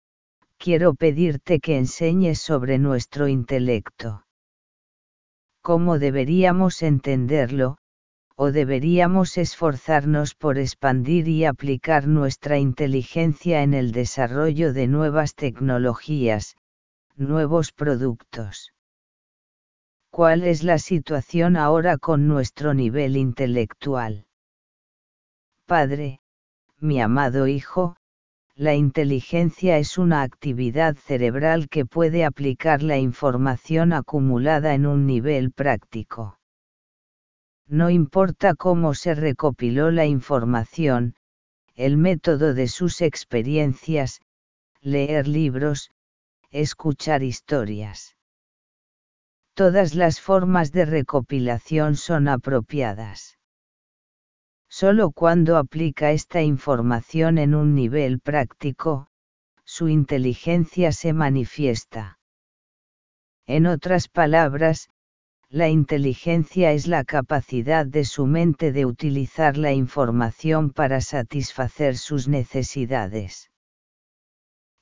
[0.60, 4.28] quiero pedirte que enseñes sobre nuestro intelecto.
[5.62, 7.80] ¿Cómo deberíamos entenderlo?
[8.38, 16.58] o deberíamos esforzarnos por expandir y aplicar nuestra inteligencia en el desarrollo de nuevas tecnologías,
[17.18, 18.74] nuevos productos.
[20.10, 24.26] ¿Cuál es la situación ahora con nuestro nivel intelectual?
[25.66, 26.20] Padre,
[26.80, 27.98] mi amado Hijo,
[28.56, 35.52] la inteligencia es una actividad cerebral que puede aplicar la información acumulada en un nivel
[35.52, 36.40] práctico.
[37.68, 41.16] No importa cómo se recopiló la información,
[41.74, 44.22] el método de sus experiencias,
[44.82, 45.92] leer libros,
[46.62, 48.16] escuchar historias.
[49.54, 53.38] Todas las formas de recopilación son apropiadas.
[54.70, 59.08] Solo cuando aplica esta información en un nivel práctico,
[59.64, 62.20] su inteligencia se manifiesta.
[63.46, 64.90] En otras palabras,
[65.50, 72.28] la inteligencia es la capacidad de su mente de utilizar la información para satisfacer sus
[72.28, 73.52] necesidades.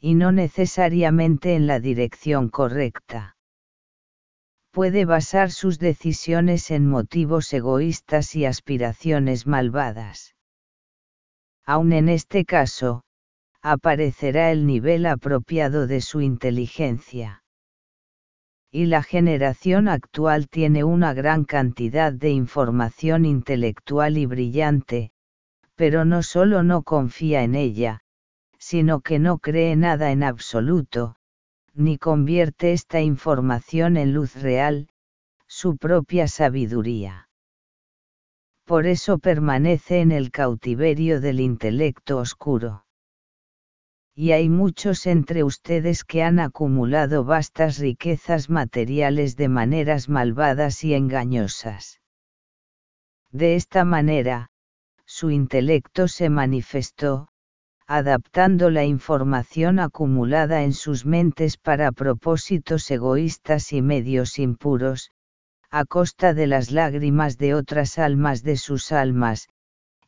[0.05, 3.37] Y no necesariamente en la dirección correcta
[4.71, 10.35] puede basar sus decisiones en motivos egoístas y aspiraciones malvadas.
[11.65, 13.03] Aun en este caso,
[13.61, 17.45] aparecerá el nivel apropiado de su inteligencia.
[18.71, 25.11] Y la generación actual tiene una gran cantidad de información intelectual y brillante,
[25.75, 28.02] pero no solo no confía en ella,
[28.63, 31.17] sino que no cree nada en absoluto,
[31.73, 34.87] ni convierte esta información en luz real,
[35.47, 37.27] su propia sabiduría.
[38.63, 42.85] Por eso permanece en el cautiverio del intelecto oscuro.
[44.15, 50.93] Y hay muchos entre ustedes que han acumulado vastas riquezas materiales de maneras malvadas y
[50.93, 51.99] engañosas.
[53.29, 54.51] De esta manera,
[55.05, 57.27] su intelecto se manifestó,
[57.87, 65.11] adaptando la información acumulada en sus mentes para propósitos egoístas y medios impuros,
[65.69, 69.49] a costa de las lágrimas de otras almas de sus almas,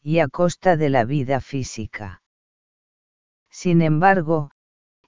[0.02, 2.22] y a costa de la vida física.
[3.50, 4.52] Sin embargo,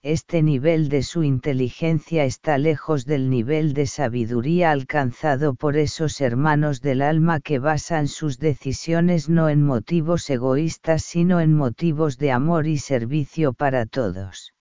[0.04, 6.82] este nivel de su inteligencia está lejos del nivel de sabiduría alcanzado por esos hermanos
[6.82, 12.68] del alma que basan sus decisiones no en motivos egoístas sino en motivos de amor
[12.68, 14.54] y servicio para todos.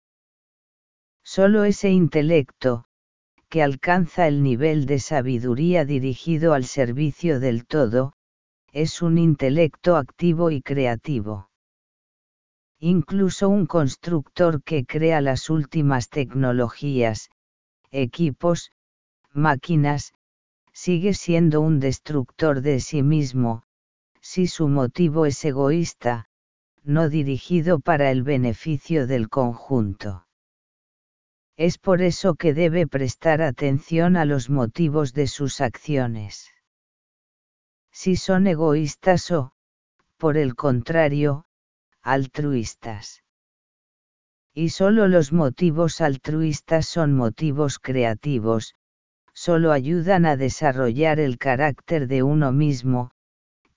[1.22, 2.86] Solo ese intelecto,
[3.48, 8.12] que alcanza el nivel de sabiduría dirigido al servicio del todo,
[8.72, 11.48] es un intelecto activo y creativo.
[12.78, 17.30] Incluso un constructor que crea las últimas tecnologías,
[17.90, 18.70] equipos,
[19.32, 20.12] máquinas,
[20.72, 23.62] sigue siendo un destructor de sí mismo,
[24.20, 26.28] si su motivo es egoísta,
[26.82, 30.26] no dirigido para el beneficio del conjunto.
[31.56, 36.52] Es por eso que debe prestar atención a los motivos de sus acciones.
[37.90, 39.52] Si son egoístas o,
[40.18, 41.45] por el contrario,
[42.06, 43.24] altruistas.
[44.54, 48.76] Y solo los motivos altruistas son motivos creativos,
[49.34, 53.10] solo ayudan a desarrollar el carácter de uno mismo,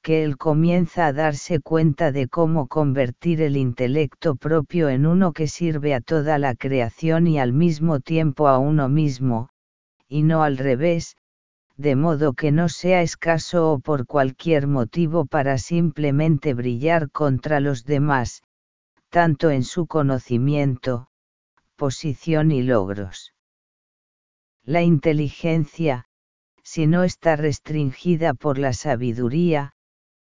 [0.03, 5.47] que él comienza a darse cuenta de cómo convertir el intelecto propio en uno que
[5.47, 9.49] sirve a toda la creación y al mismo tiempo a uno mismo,
[10.07, 11.17] y no al revés,
[11.79, 17.85] de modo que no sea escaso o por cualquier motivo para simplemente brillar contra los
[17.85, 18.43] demás,
[19.07, 21.07] tanto en su conocimiento,
[21.77, 23.33] posición y logros.
[24.65, 26.03] La inteligencia,
[26.63, 29.71] si no está restringida por la sabiduría,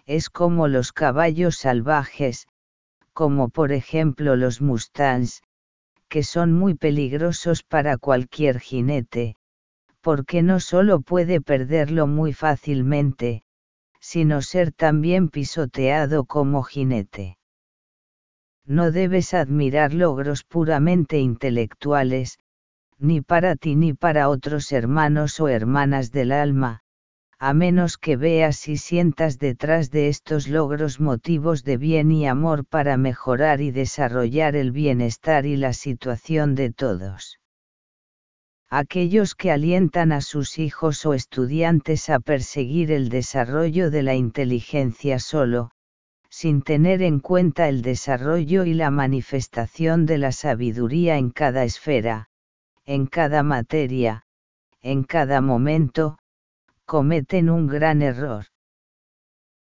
[0.07, 2.49] es como los caballos salvajes,
[3.13, 5.45] como por ejemplo los mustangs,
[6.09, 9.37] que son muy peligrosos para cualquier jinete,
[10.05, 13.43] porque no solo puede perderlo muy fácilmente,
[14.01, 17.39] sino ser también pisoteado como jinete.
[18.67, 22.39] No debes admirar logros puramente intelectuales,
[22.99, 26.83] ni para ti ni para otros hermanos o hermanas del alma,
[27.39, 32.67] a menos que veas y sientas detrás de estos logros motivos de bien y amor
[32.67, 37.39] para mejorar y desarrollar el bienestar y la situación de todos
[38.77, 45.21] aquellos que alientan a sus hijos o estudiantes a perseguir el desarrollo de la inteligencia
[45.21, 45.71] solo,
[46.29, 52.27] sin tener en cuenta el desarrollo y la manifestación de la sabiduría en cada esfera,
[52.85, 54.25] en cada materia,
[54.83, 56.19] en cada momento,
[56.85, 58.47] cometen un gran error.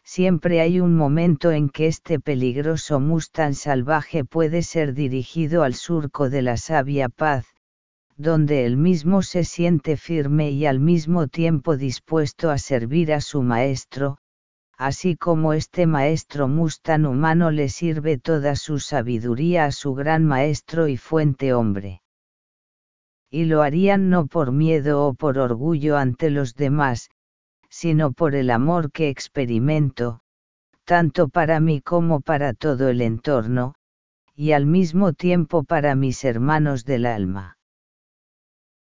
[0.04, 6.30] Siempre hay un momento en que este peligroso Mustang salvaje puede ser dirigido al surco
[6.30, 7.46] de la sabia paz,
[8.20, 13.44] donde él mismo se siente firme y al mismo tiempo dispuesto a servir a su
[13.44, 14.18] maestro,
[14.78, 20.90] así como este maestro Mustan humano le sirve toda su sabiduría a su gran maestro
[20.90, 22.02] y fuente hombre.
[23.32, 27.10] Y lo harían no por miedo o por orgullo ante los demás,
[27.70, 30.20] sino por el amor que experimento,
[30.84, 33.76] tanto para mí como para todo el entorno,
[34.36, 37.59] y al mismo tiempo para mis hermanos del alma.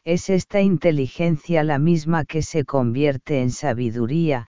[0.07, 4.47] Es esta inteligencia la misma que se convierte en sabiduría,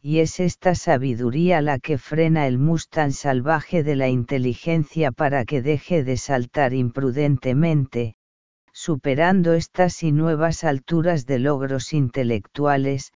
[0.00, 5.60] y es esta sabiduría la que frena el Mustang salvaje de la inteligencia para que
[5.60, 8.14] deje de saltar imprudentemente,
[8.72, 13.12] superando estas y nuevas alturas de logros intelectuales,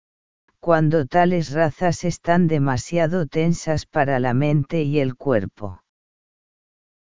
[0.61, 5.83] cuando tales razas están demasiado tensas para la mente y el cuerpo.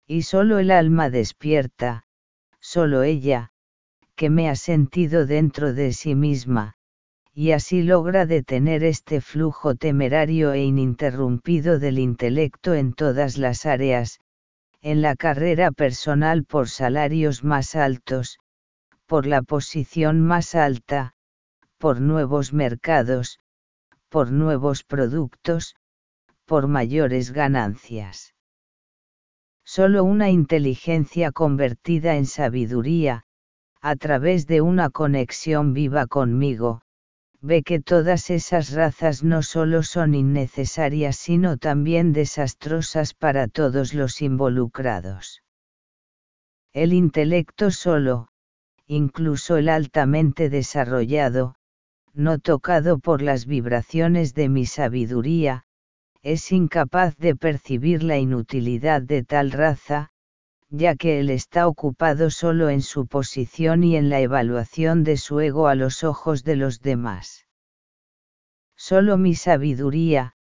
[0.05, 2.03] Y solo el alma despierta,
[2.59, 3.51] solo ella,
[4.17, 6.73] que me ha sentido dentro de sí misma,
[7.33, 14.19] y así logra detener este flujo temerario e ininterrumpido del intelecto en todas las áreas,
[14.81, 18.39] en la carrera personal por salarios más altos,
[19.05, 21.13] por la posición más alta,
[21.77, 23.39] por nuevos mercados,
[24.09, 25.75] por nuevos productos,
[26.45, 28.33] por mayores ganancias.
[29.63, 33.26] Solo una inteligencia convertida en sabiduría,
[33.89, 36.81] a través de una conexión viva conmigo,
[37.39, 44.21] ve que todas esas razas no solo son innecesarias sino también desastrosas para todos los
[44.21, 45.41] involucrados.
[46.73, 48.27] El intelecto solo,
[48.87, 51.55] incluso el altamente desarrollado,
[52.13, 55.63] no tocado por las vibraciones de mi sabiduría,
[56.21, 60.09] es incapaz de percibir la inutilidad de tal raza,
[60.69, 65.39] ya que él está ocupado solo en su posición y en la evaluación de su
[65.39, 67.45] ego a los ojos de los demás.
[68.75, 70.33] Solo mi sabiduría,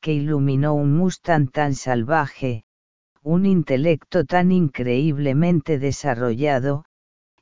[0.00, 2.64] que iluminó un Mustang tan salvaje,
[3.22, 6.84] un intelecto tan increíblemente desarrollado,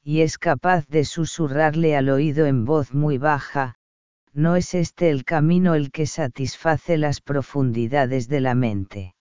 [0.03, 3.77] y es capaz de susurrarle al oído en voz muy baja,
[4.33, 9.15] no es este el camino el que satisface las profundidades de la mente.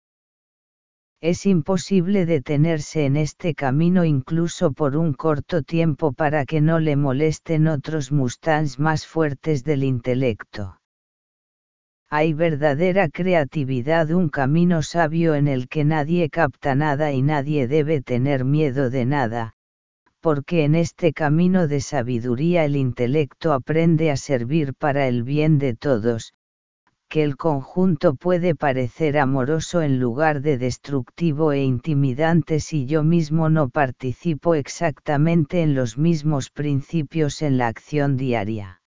[1.21, 6.95] Es imposible detenerse en este camino incluso por un corto tiempo para que no le
[6.95, 10.79] molesten otros mustangs más fuertes del intelecto.
[12.09, 18.01] Hay verdadera creatividad, un camino sabio en el que nadie capta nada y nadie debe
[18.01, 19.55] tener miedo de nada,
[20.21, 25.75] porque en este camino de sabiduría el intelecto aprende a servir para el bien de
[25.75, 26.33] todos,
[27.15, 33.49] que el conjunto puede parecer amoroso en lugar de destructivo e intimidante si yo mismo
[33.49, 38.81] no participo exactamente en los mismos principios en la acción diaria.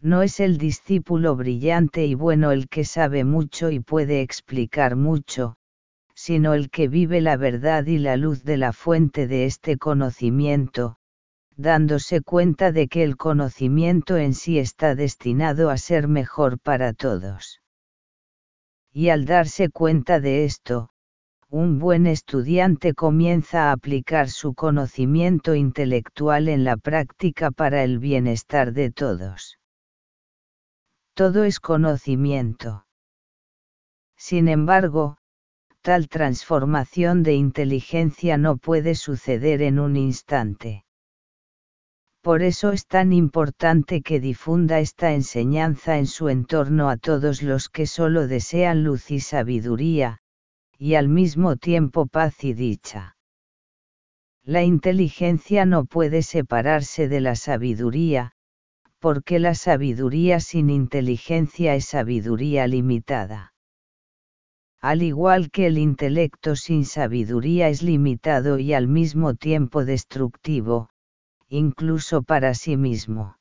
[0.00, 5.58] No es el discípulo brillante y bueno el que sabe mucho y puede explicar mucho,
[6.12, 10.96] sino el que vive la verdad y la luz de la fuente de este conocimiento,
[11.56, 17.60] dándose cuenta de que el conocimiento en sí está destinado a ser mejor para todos.
[18.92, 20.90] Y al darse cuenta de esto,
[21.48, 28.72] un buen estudiante comienza a aplicar su conocimiento intelectual en la práctica para el bienestar
[28.72, 29.58] de todos.
[31.14, 32.86] Todo es conocimiento.
[34.16, 35.18] Sin embargo,
[35.82, 40.85] tal transformación de inteligencia no puede suceder en un instante.
[42.26, 47.68] Por eso es tan importante que difunda esta enseñanza en su entorno a todos los
[47.68, 50.18] que solo desean luz y sabiduría,
[50.76, 53.16] y al mismo tiempo paz y dicha.
[54.42, 58.32] La inteligencia no puede separarse de la sabiduría,
[58.98, 63.54] porque la sabiduría sin inteligencia es sabiduría limitada.
[64.80, 70.90] Al igual que el intelecto sin sabiduría es limitado y al mismo tiempo destructivo,
[71.48, 73.36] incluso para sí mismo.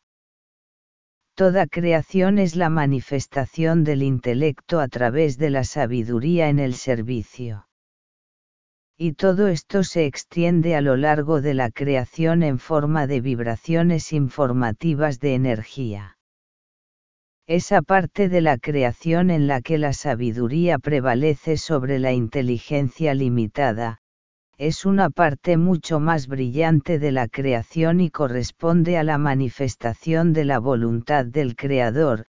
[1.36, 7.68] Toda creación es la manifestación del intelecto a través de la sabiduría en el servicio.
[8.98, 14.14] Y todo esto se extiende a lo largo de la creación en forma de vibraciones
[14.14, 16.18] informativas de energía.
[17.48, 24.00] Esa parte de la creación en la que la sabiduría prevalece sobre la inteligencia limitada,
[24.58, 30.46] es una parte mucho más brillante de la creación y corresponde a la manifestación de
[30.46, 32.28] la voluntad del Creador,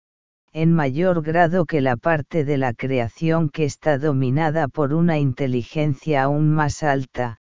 [0.54, 6.24] en mayor grado que la parte de la creación que está dominada por una inteligencia
[6.24, 7.38] aún más alta,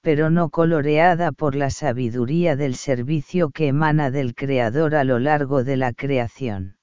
[0.00, 5.62] pero no coloreada por la sabiduría del servicio que emana del Creador a lo largo
[5.62, 6.76] de la creación.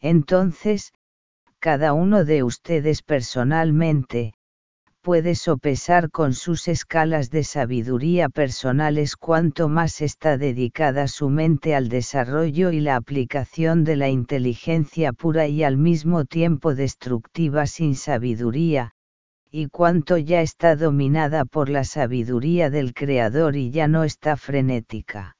[0.00, 0.92] Entonces,
[1.60, 4.32] cada uno de ustedes personalmente,
[5.02, 11.88] puede sopesar con sus escalas de sabiduría personales cuanto más está dedicada su mente al
[11.88, 18.92] desarrollo y la aplicación de la inteligencia pura y al mismo tiempo destructiva sin sabiduría,
[19.50, 25.36] y cuánto ya está dominada por la sabiduría del Creador y ya no está frenética.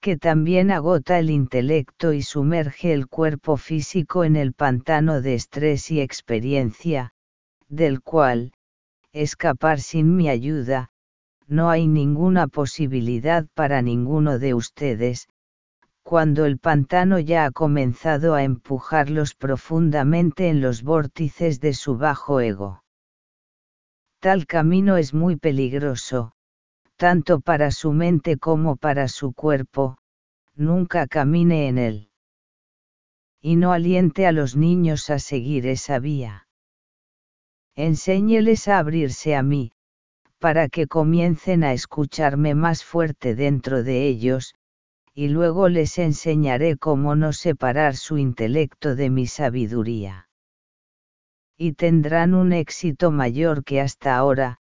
[0.00, 5.90] Que también agota el intelecto y sumerge el cuerpo físico en el pantano de estrés
[5.90, 7.12] y experiencia,
[7.68, 8.52] del cual,
[9.12, 10.90] escapar sin mi ayuda,
[11.46, 15.28] no hay ninguna posibilidad para ninguno de ustedes,
[16.02, 22.40] cuando el pantano ya ha comenzado a empujarlos profundamente en los vórtices de su bajo
[22.40, 22.82] ego.
[24.20, 26.32] Tal camino es muy peligroso,
[26.96, 29.98] tanto para su mente como para su cuerpo,
[30.54, 32.10] nunca camine en él.
[33.40, 36.47] Y no aliente a los niños a seguir esa vía.
[37.78, 39.70] Enséñeles a abrirse a mí,
[40.40, 44.56] para que comiencen a escucharme más fuerte dentro de ellos,
[45.14, 50.28] y luego les enseñaré cómo no separar su intelecto de mi sabiduría.
[51.56, 54.58] Y tendrán un éxito mayor que hasta ahora,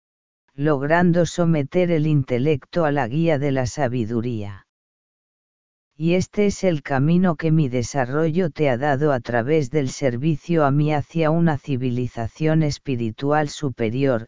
[0.53, 4.66] logrando someter el intelecto a la guía de la sabiduría
[5.99, 10.67] y este es el camino que mi desarrollo te ha dado a través del servicio
[10.67, 14.27] a mí hacia una civilización espiritual superior,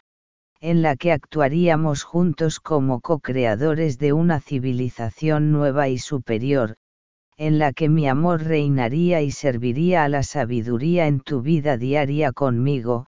[0.61, 6.77] en la que actuaríamos juntos como co-creadores de una civilización nueva y superior,
[7.37, 12.33] en la que mi amor reinaría y serviría a la sabiduría en tu vida diaria
[12.33, 13.09] conmigo,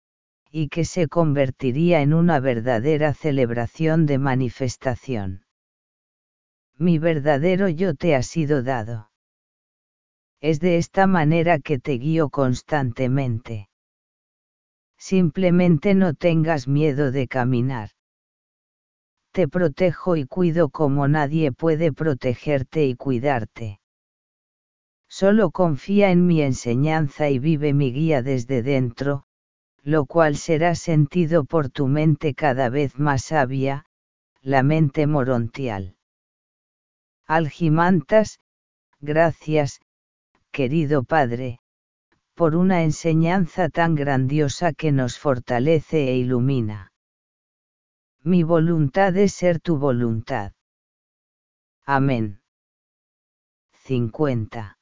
[0.50, 5.41] y que se convertiría en una verdadera celebración de manifestación
[6.82, 9.10] mi verdadero yo te ha sido dado.
[10.40, 13.68] Es de esta manera que te guío constantemente.
[14.98, 17.90] Simplemente no tengas miedo de caminar.
[19.32, 23.80] Te protejo y cuido como nadie puede protegerte y cuidarte.
[25.08, 29.24] Solo confía en mi enseñanza y vive mi guía desde dentro,
[29.82, 33.84] lo cual será sentido por tu mente cada vez más sabia,
[34.40, 35.96] la mente morontial.
[37.32, 38.40] Algimantas,
[39.00, 39.80] gracias,
[40.50, 41.60] querido Padre,
[42.34, 46.92] por una enseñanza tan grandiosa que nos fortalece e ilumina.
[48.22, 50.52] Mi voluntad es ser tu voluntad.
[51.86, 52.42] Amén.
[53.84, 54.76] 50.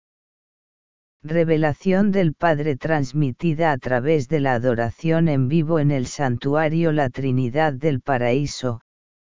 [1.23, 7.11] Revelación del Padre transmitida a través de la adoración en vivo en el santuario La
[7.11, 8.81] Trinidad del Paraíso,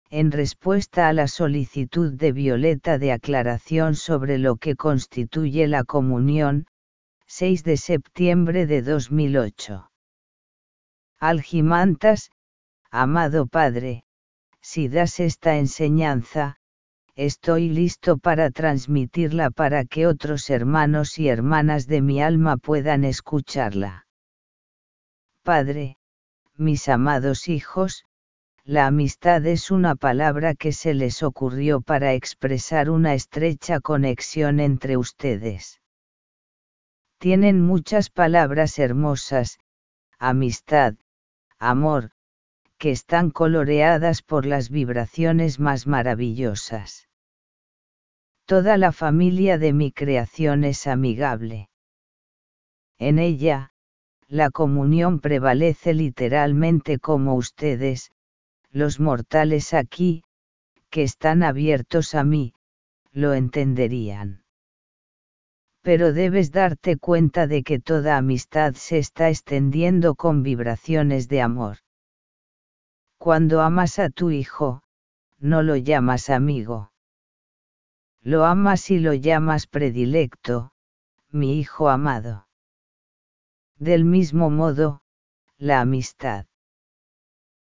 [0.09, 6.65] en respuesta a la solicitud de Violeta de aclaración sobre lo que constituye la comunión,
[7.27, 9.91] 6 de septiembre de 2008.
[11.19, 12.31] Algimantas,
[12.89, 14.03] amado Padre,
[14.61, 16.57] si das esta enseñanza,
[17.15, 24.07] estoy listo para transmitirla para que otros hermanos y hermanas de mi alma puedan escucharla.
[25.43, 25.97] Padre,
[26.55, 28.05] mis amados hijos,
[28.69, 34.95] la amistad es una palabra que se les ocurrió para expresar una estrecha conexión entre
[34.95, 35.81] ustedes.
[37.17, 39.57] Tienen muchas palabras hermosas,
[40.19, 40.93] amistad,
[41.57, 42.11] amor,
[42.77, 47.09] que están coloreadas por las vibraciones más maravillosas.
[48.45, 51.71] Toda la familia de mi creación es amigable.
[52.99, 53.71] En ella,
[54.27, 58.11] la comunión prevalece literalmente como ustedes,
[58.71, 60.23] los mortales aquí,
[60.89, 62.53] que están abiertos a mí,
[63.11, 64.43] lo entenderían.
[65.81, 71.77] Pero debes darte cuenta de que toda amistad se está extendiendo con vibraciones de amor.
[73.17, 74.83] Cuando amas a tu hijo,
[75.39, 76.91] no lo llamas amigo.
[78.21, 80.73] Lo amas y lo llamas predilecto,
[81.31, 82.47] mi hijo amado.
[83.77, 85.01] Del mismo modo,
[85.57, 86.45] la amistad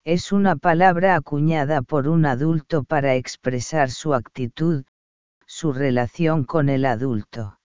[0.05, 4.85] es una palabra acuñada por un adulto para expresar su actitud,
[5.47, 7.59] su relación con el adulto.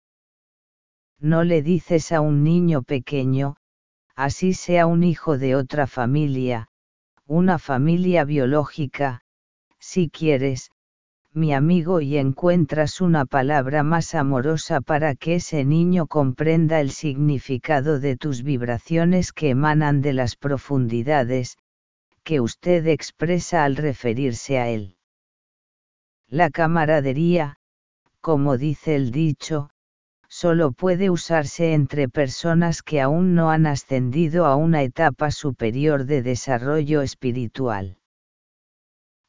[1.19, 3.57] No le dices a un niño pequeño,
[4.15, 6.69] así sea un hijo de otra familia,
[7.27, 9.23] una familia biológica,
[9.79, 10.71] si quieres,
[11.33, 17.99] mi amigo y encuentras una palabra más amorosa para que ese niño comprenda el significado
[17.99, 21.57] de tus vibraciones que emanan de las profundidades,
[22.27, 24.97] que usted expresa al referirse a él.
[26.27, 27.59] La camaradería,
[28.21, 29.71] como dice el dicho,
[30.27, 36.23] solo puede usarse entre personas que aún no han ascendido a una etapa superior de
[36.23, 37.99] desarrollo espiritual.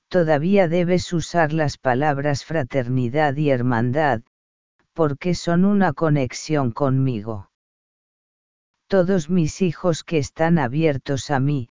[0.10, 4.24] Todavía debes usar las palabras fraternidad y hermandad,
[4.93, 7.52] porque son una conexión conmigo.
[8.88, 11.70] Todos mis hijos que están abiertos a mí,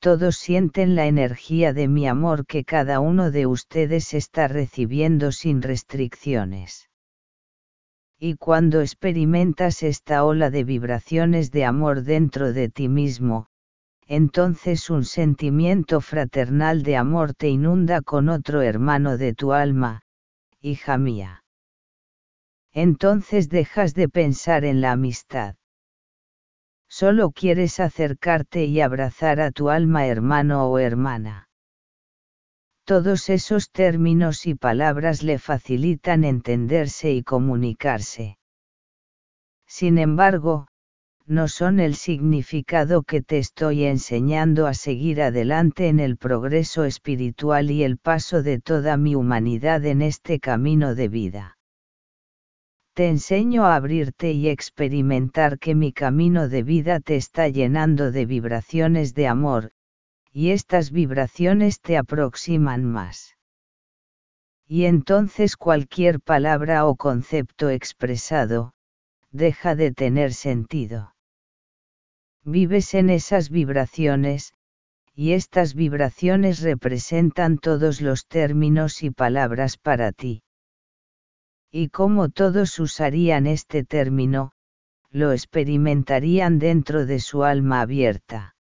[0.00, 5.60] todos sienten la energía de mi amor que cada uno de ustedes está recibiendo sin
[5.60, 6.88] restricciones.
[8.18, 13.48] Y cuando experimentas esta ola de vibraciones de amor dentro de ti mismo,
[14.06, 20.02] entonces un sentimiento fraternal de amor te inunda con otro hermano de tu alma,
[20.60, 21.44] hija mía.
[22.72, 25.59] Entonces dejas de pensar en la amistad
[26.90, 31.48] solo quieres acercarte y abrazar a tu alma hermano o hermana.
[32.84, 38.38] Todos esos términos y palabras le facilitan entenderse y comunicarse.
[39.68, 40.66] Sin embargo,
[41.26, 47.70] no son el significado que te estoy enseñando a seguir adelante en el progreso espiritual
[47.70, 51.59] y el paso de toda mi humanidad en este camino de vida.
[53.00, 58.26] Te enseño a abrirte y experimentar que mi camino de vida te está llenando de
[58.26, 59.72] vibraciones de amor,
[60.30, 63.38] y estas vibraciones te aproximan más.
[64.66, 68.74] Y entonces cualquier palabra o concepto expresado,
[69.30, 71.14] deja de tener sentido.
[72.44, 74.52] Vives en esas vibraciones,
[75.14, 80.42] y estas vibraciones representan todos los términos y palabras para ti
[81.70, 84.52] y como todos usarían este término,
[85.10, 88.54] lo experimentarían dentro de su alma abierta.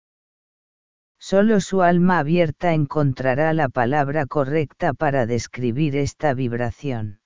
[1.18, 7.20] Solo su alma abierta encontrará la palabra correcta para describir esta vibración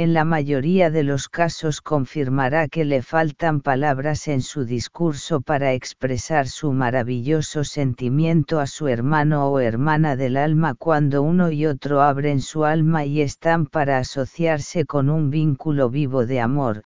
[0.00, 5.72] en la mayoría de los casos confirmará que le faltan palabras en su discurso para
[5.72, 12.00] expresar su maravilloso sentimiento a su hermano o hermana del alma cuando uno y otro
[12.00, 16.84] abren su alma y están para asociarse con un vínculo vivo de amor,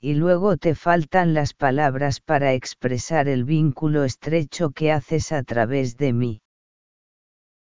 [0.00, 5.96] y luego te faltan las palabras para expresar el vínculo estrecho que haces a través
[5.96, 6.40] de mí.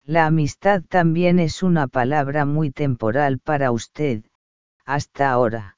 [0.03, 4.22] La amistad también es una palabra muy temporal para usted,
[4.89, 5.76] hasta ahora.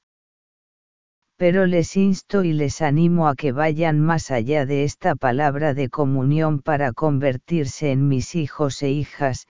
[1.37, 5.89] pero les insto y les animo a que vayan más allá de esta palabra de
[5.89, 9.47] comunión para convertirse en mis hijos e hijas,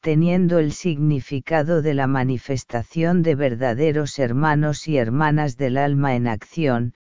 [0.00, 6.94] teniendo el significado de la manifestación de verdaderos hermanos y hermanas del alma en acción,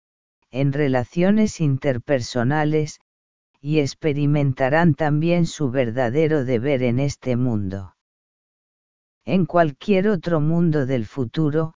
[0.50, 3.00] en relaciones interpersonales,
[3.62, 7.95] y experimentarán también su verdadero deber en este mundo.
[9.26, 11.74] En cualquier otro mundo del futuro,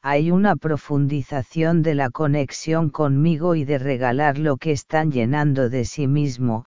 [0.00, 5.86] hay una profundización de la conexión conmigo y de regalar lo que están llenando de
[5.86, 6.66] sí mismo,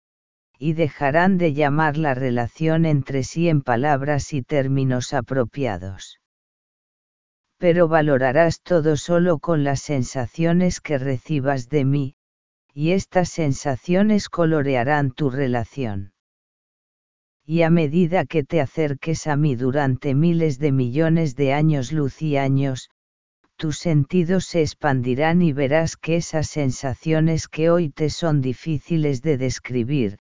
[0.59, 6.19] y dejarán de llamar la relación entre sí en palabras y términos apropiados.
[7.57, 12.15] Pero valorarás todo solo con las sensaciones que recibas de mí,
[12.73, 16.11] y estas sensaciones colorearán tu relación.
[17.49, 22.21] Y a medida que te acerques a mí durante miles de millones de años luz
[22.21, 22.89] y años,
[23.55, 29.37] tus sentidos se expandirán y verás que esas sensaciones que hoy te son difíciles de
[29.37, 30.19] describir,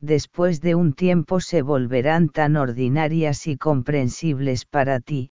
[0.00, 5.30] después de un tiempo se volverán tan ordinarias y comprensibles para ti,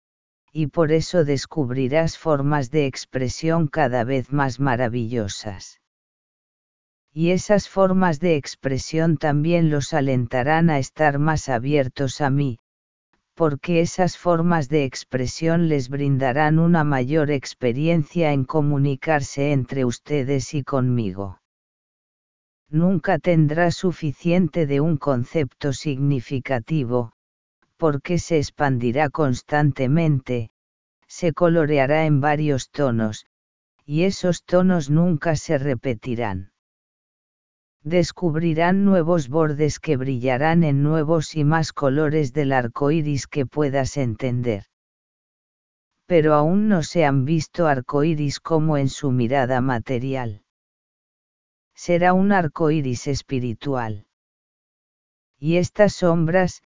[0.51, 5.80] y por eso descubrirás formas de expresión cada vez más maravillosas.
[7.13, 12.57] Y esas formas de expresión también los alentarán a estar más abiertos a mí,
[13.33, 20.63] porque esas formas de expresión les brindarán una mayor experiencia en comunicarse entre ustedes y
[20.63, 21.41] conmigo.
[22.69, 27.11] Nunca tendrá suficiente de un concepto significativo,
[27.75, 30.51] porque se expandirá constantemente,
[31.07, 33.25] se coloreará en varios tonos,
[33.85, 36.50] y esos tonos nunca se repetirán
[37.83, 43.97] descubrirán nuevos bordes que brillarán en nuevos y más colores del arco iris que puedas
[43.97, 44.65] entender.
[46.05, 50.43] Pero aún no se han visto arcoíris como en su mirada material.
[51.73, 54.05] Será un arco iris espiritual.
[55.39, 56.61] Y estas sombras,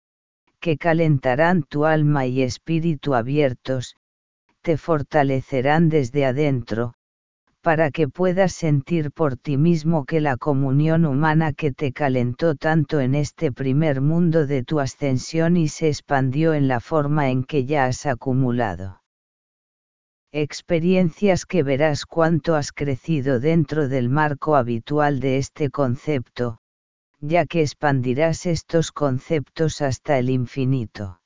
[0.60, 3.96] que calentarán tu alma y espíritu abiertos,
[4.62, 6.94] te fortalecerán desde adentro,
[7.62, 13.00] para que puedas sentir por ti mismo que la comunión humana que te calentó tanto
[13.00, 17.64] en este primer mundo de tu ascensión y se expandió en la forma en que
[17.64, 19.00] ya has acumulado.
[20.32, 26.58] Experiencias que verás cuánto has crecido dentro del marco habitual de este concepto,
[27.20, 31.21] ya que expandirás estos conceptos hasta el infinito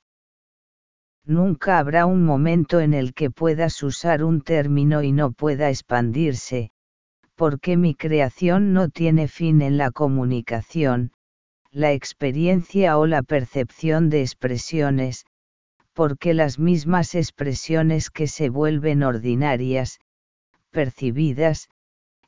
[1.27, 6.71] nunca habrá un momento en el que puedas usar un término y no pueda expandirse,
[7.35, 11.11] porque mi creación no tiene fin en la comunicación,
[11.71, 15.25] la experiencia o la percepción de expresiones,
[15.93, 19.99] porque las mismas expresiones que se vuelven ordinarias,
[20.71, 21.69] percibidas,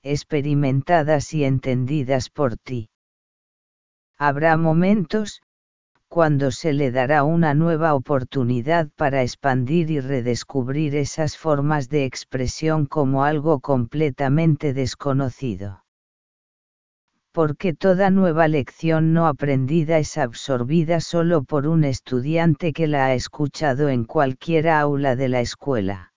[0.04, 2.90] experimentadas y entendidas por ti.
[4.18, 5.42] Habrá momentos,
[6.10, 12.88] cuando se le dará una nueva oportunidad para expandir y redescubrir esas formas de expresión
[12.88, 15.86] como algo completamente desconocido.
[17.32, 23.14] Porque toda nueva lección no aprendida es absorbida solo por un estudiante que la ha
[23.14, 26.12] escuchado en cualquier aula de la escuela.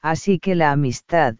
[0.00, 1.34] Así que la amistad,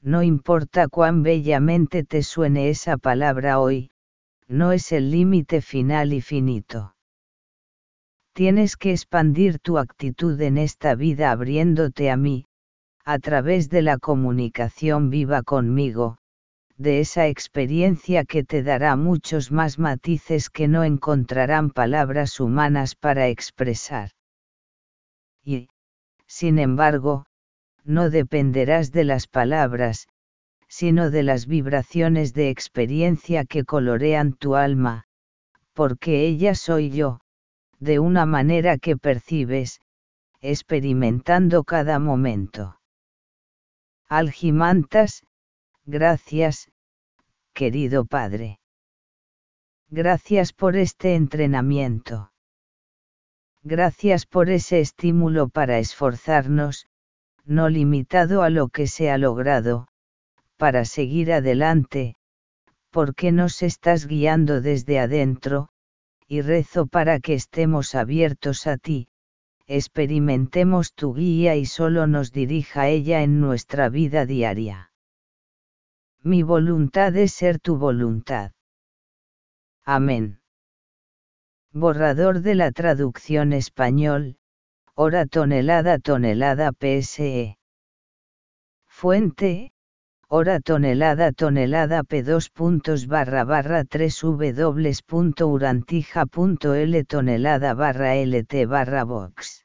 [0.00, 3.91] no importa cuán bellamente te suene esa palabra hoy,
[4.48, 6.94] no es el límite final y finito.
[8.34, 12.46] Tienes que expandir tu actitud en esta vida abriéndote a mí,
[13.04, 16.18] a través de la comunicación viva conmigo,
[16.76, 23.28] de esa experiencia que te dará muchos más matices que no encontrarán palabras humanas para
[23.28, 24.10] expresar.
[25.44, 25.68] Y,
[26.26, 27.26] sin embargo,
[27.84, 30.08] no dependerás de las palabras,
[30.72, 35.04] sino de las vibraciones de experiencia que colorean tu alma,
[35.74, 37.20] porque ella soy yo,
[37.78, 39.80] de una manera que percibes,
[40.40, 42.80] experimentando cada momento.
[44.08, 45.26] Algimantas,
[45.84, 46.70] gracias,
[47.52, 48.58] querido Padre.
[49.90, 52.32] Gracias por este entrenamiento.
[53.62, 56.86] Gracias por ese estímulo para esforzarnos,
[57.44, 59.91] no limitado a lo que se ha logrado,
[60.62, 62.14] para seguir adelante,
[62.92, 65.70] porque nos estás guiando desde adentro,
[66.28, 69.08] y rezo para que estemos abiertos a ti,
[69.66, 74.92] experimentemos tu guía y solo nos dirija ella en nuestra vida diaria.
[76.22, 78.52] Mi voluntad es ser tu voluntad.
[79.84, 80.42] Amén.
[81.72, 84.36] Borrador de la traducción español,
[84.94, 87.58] hora tonelada tonelada PSE.
[88.86, 89.72] Fuente,
[90.34, 99.61] hora tonelada tonelada p2 puntos barra barra 3 w.urantija.l tonelada barra lt barra box.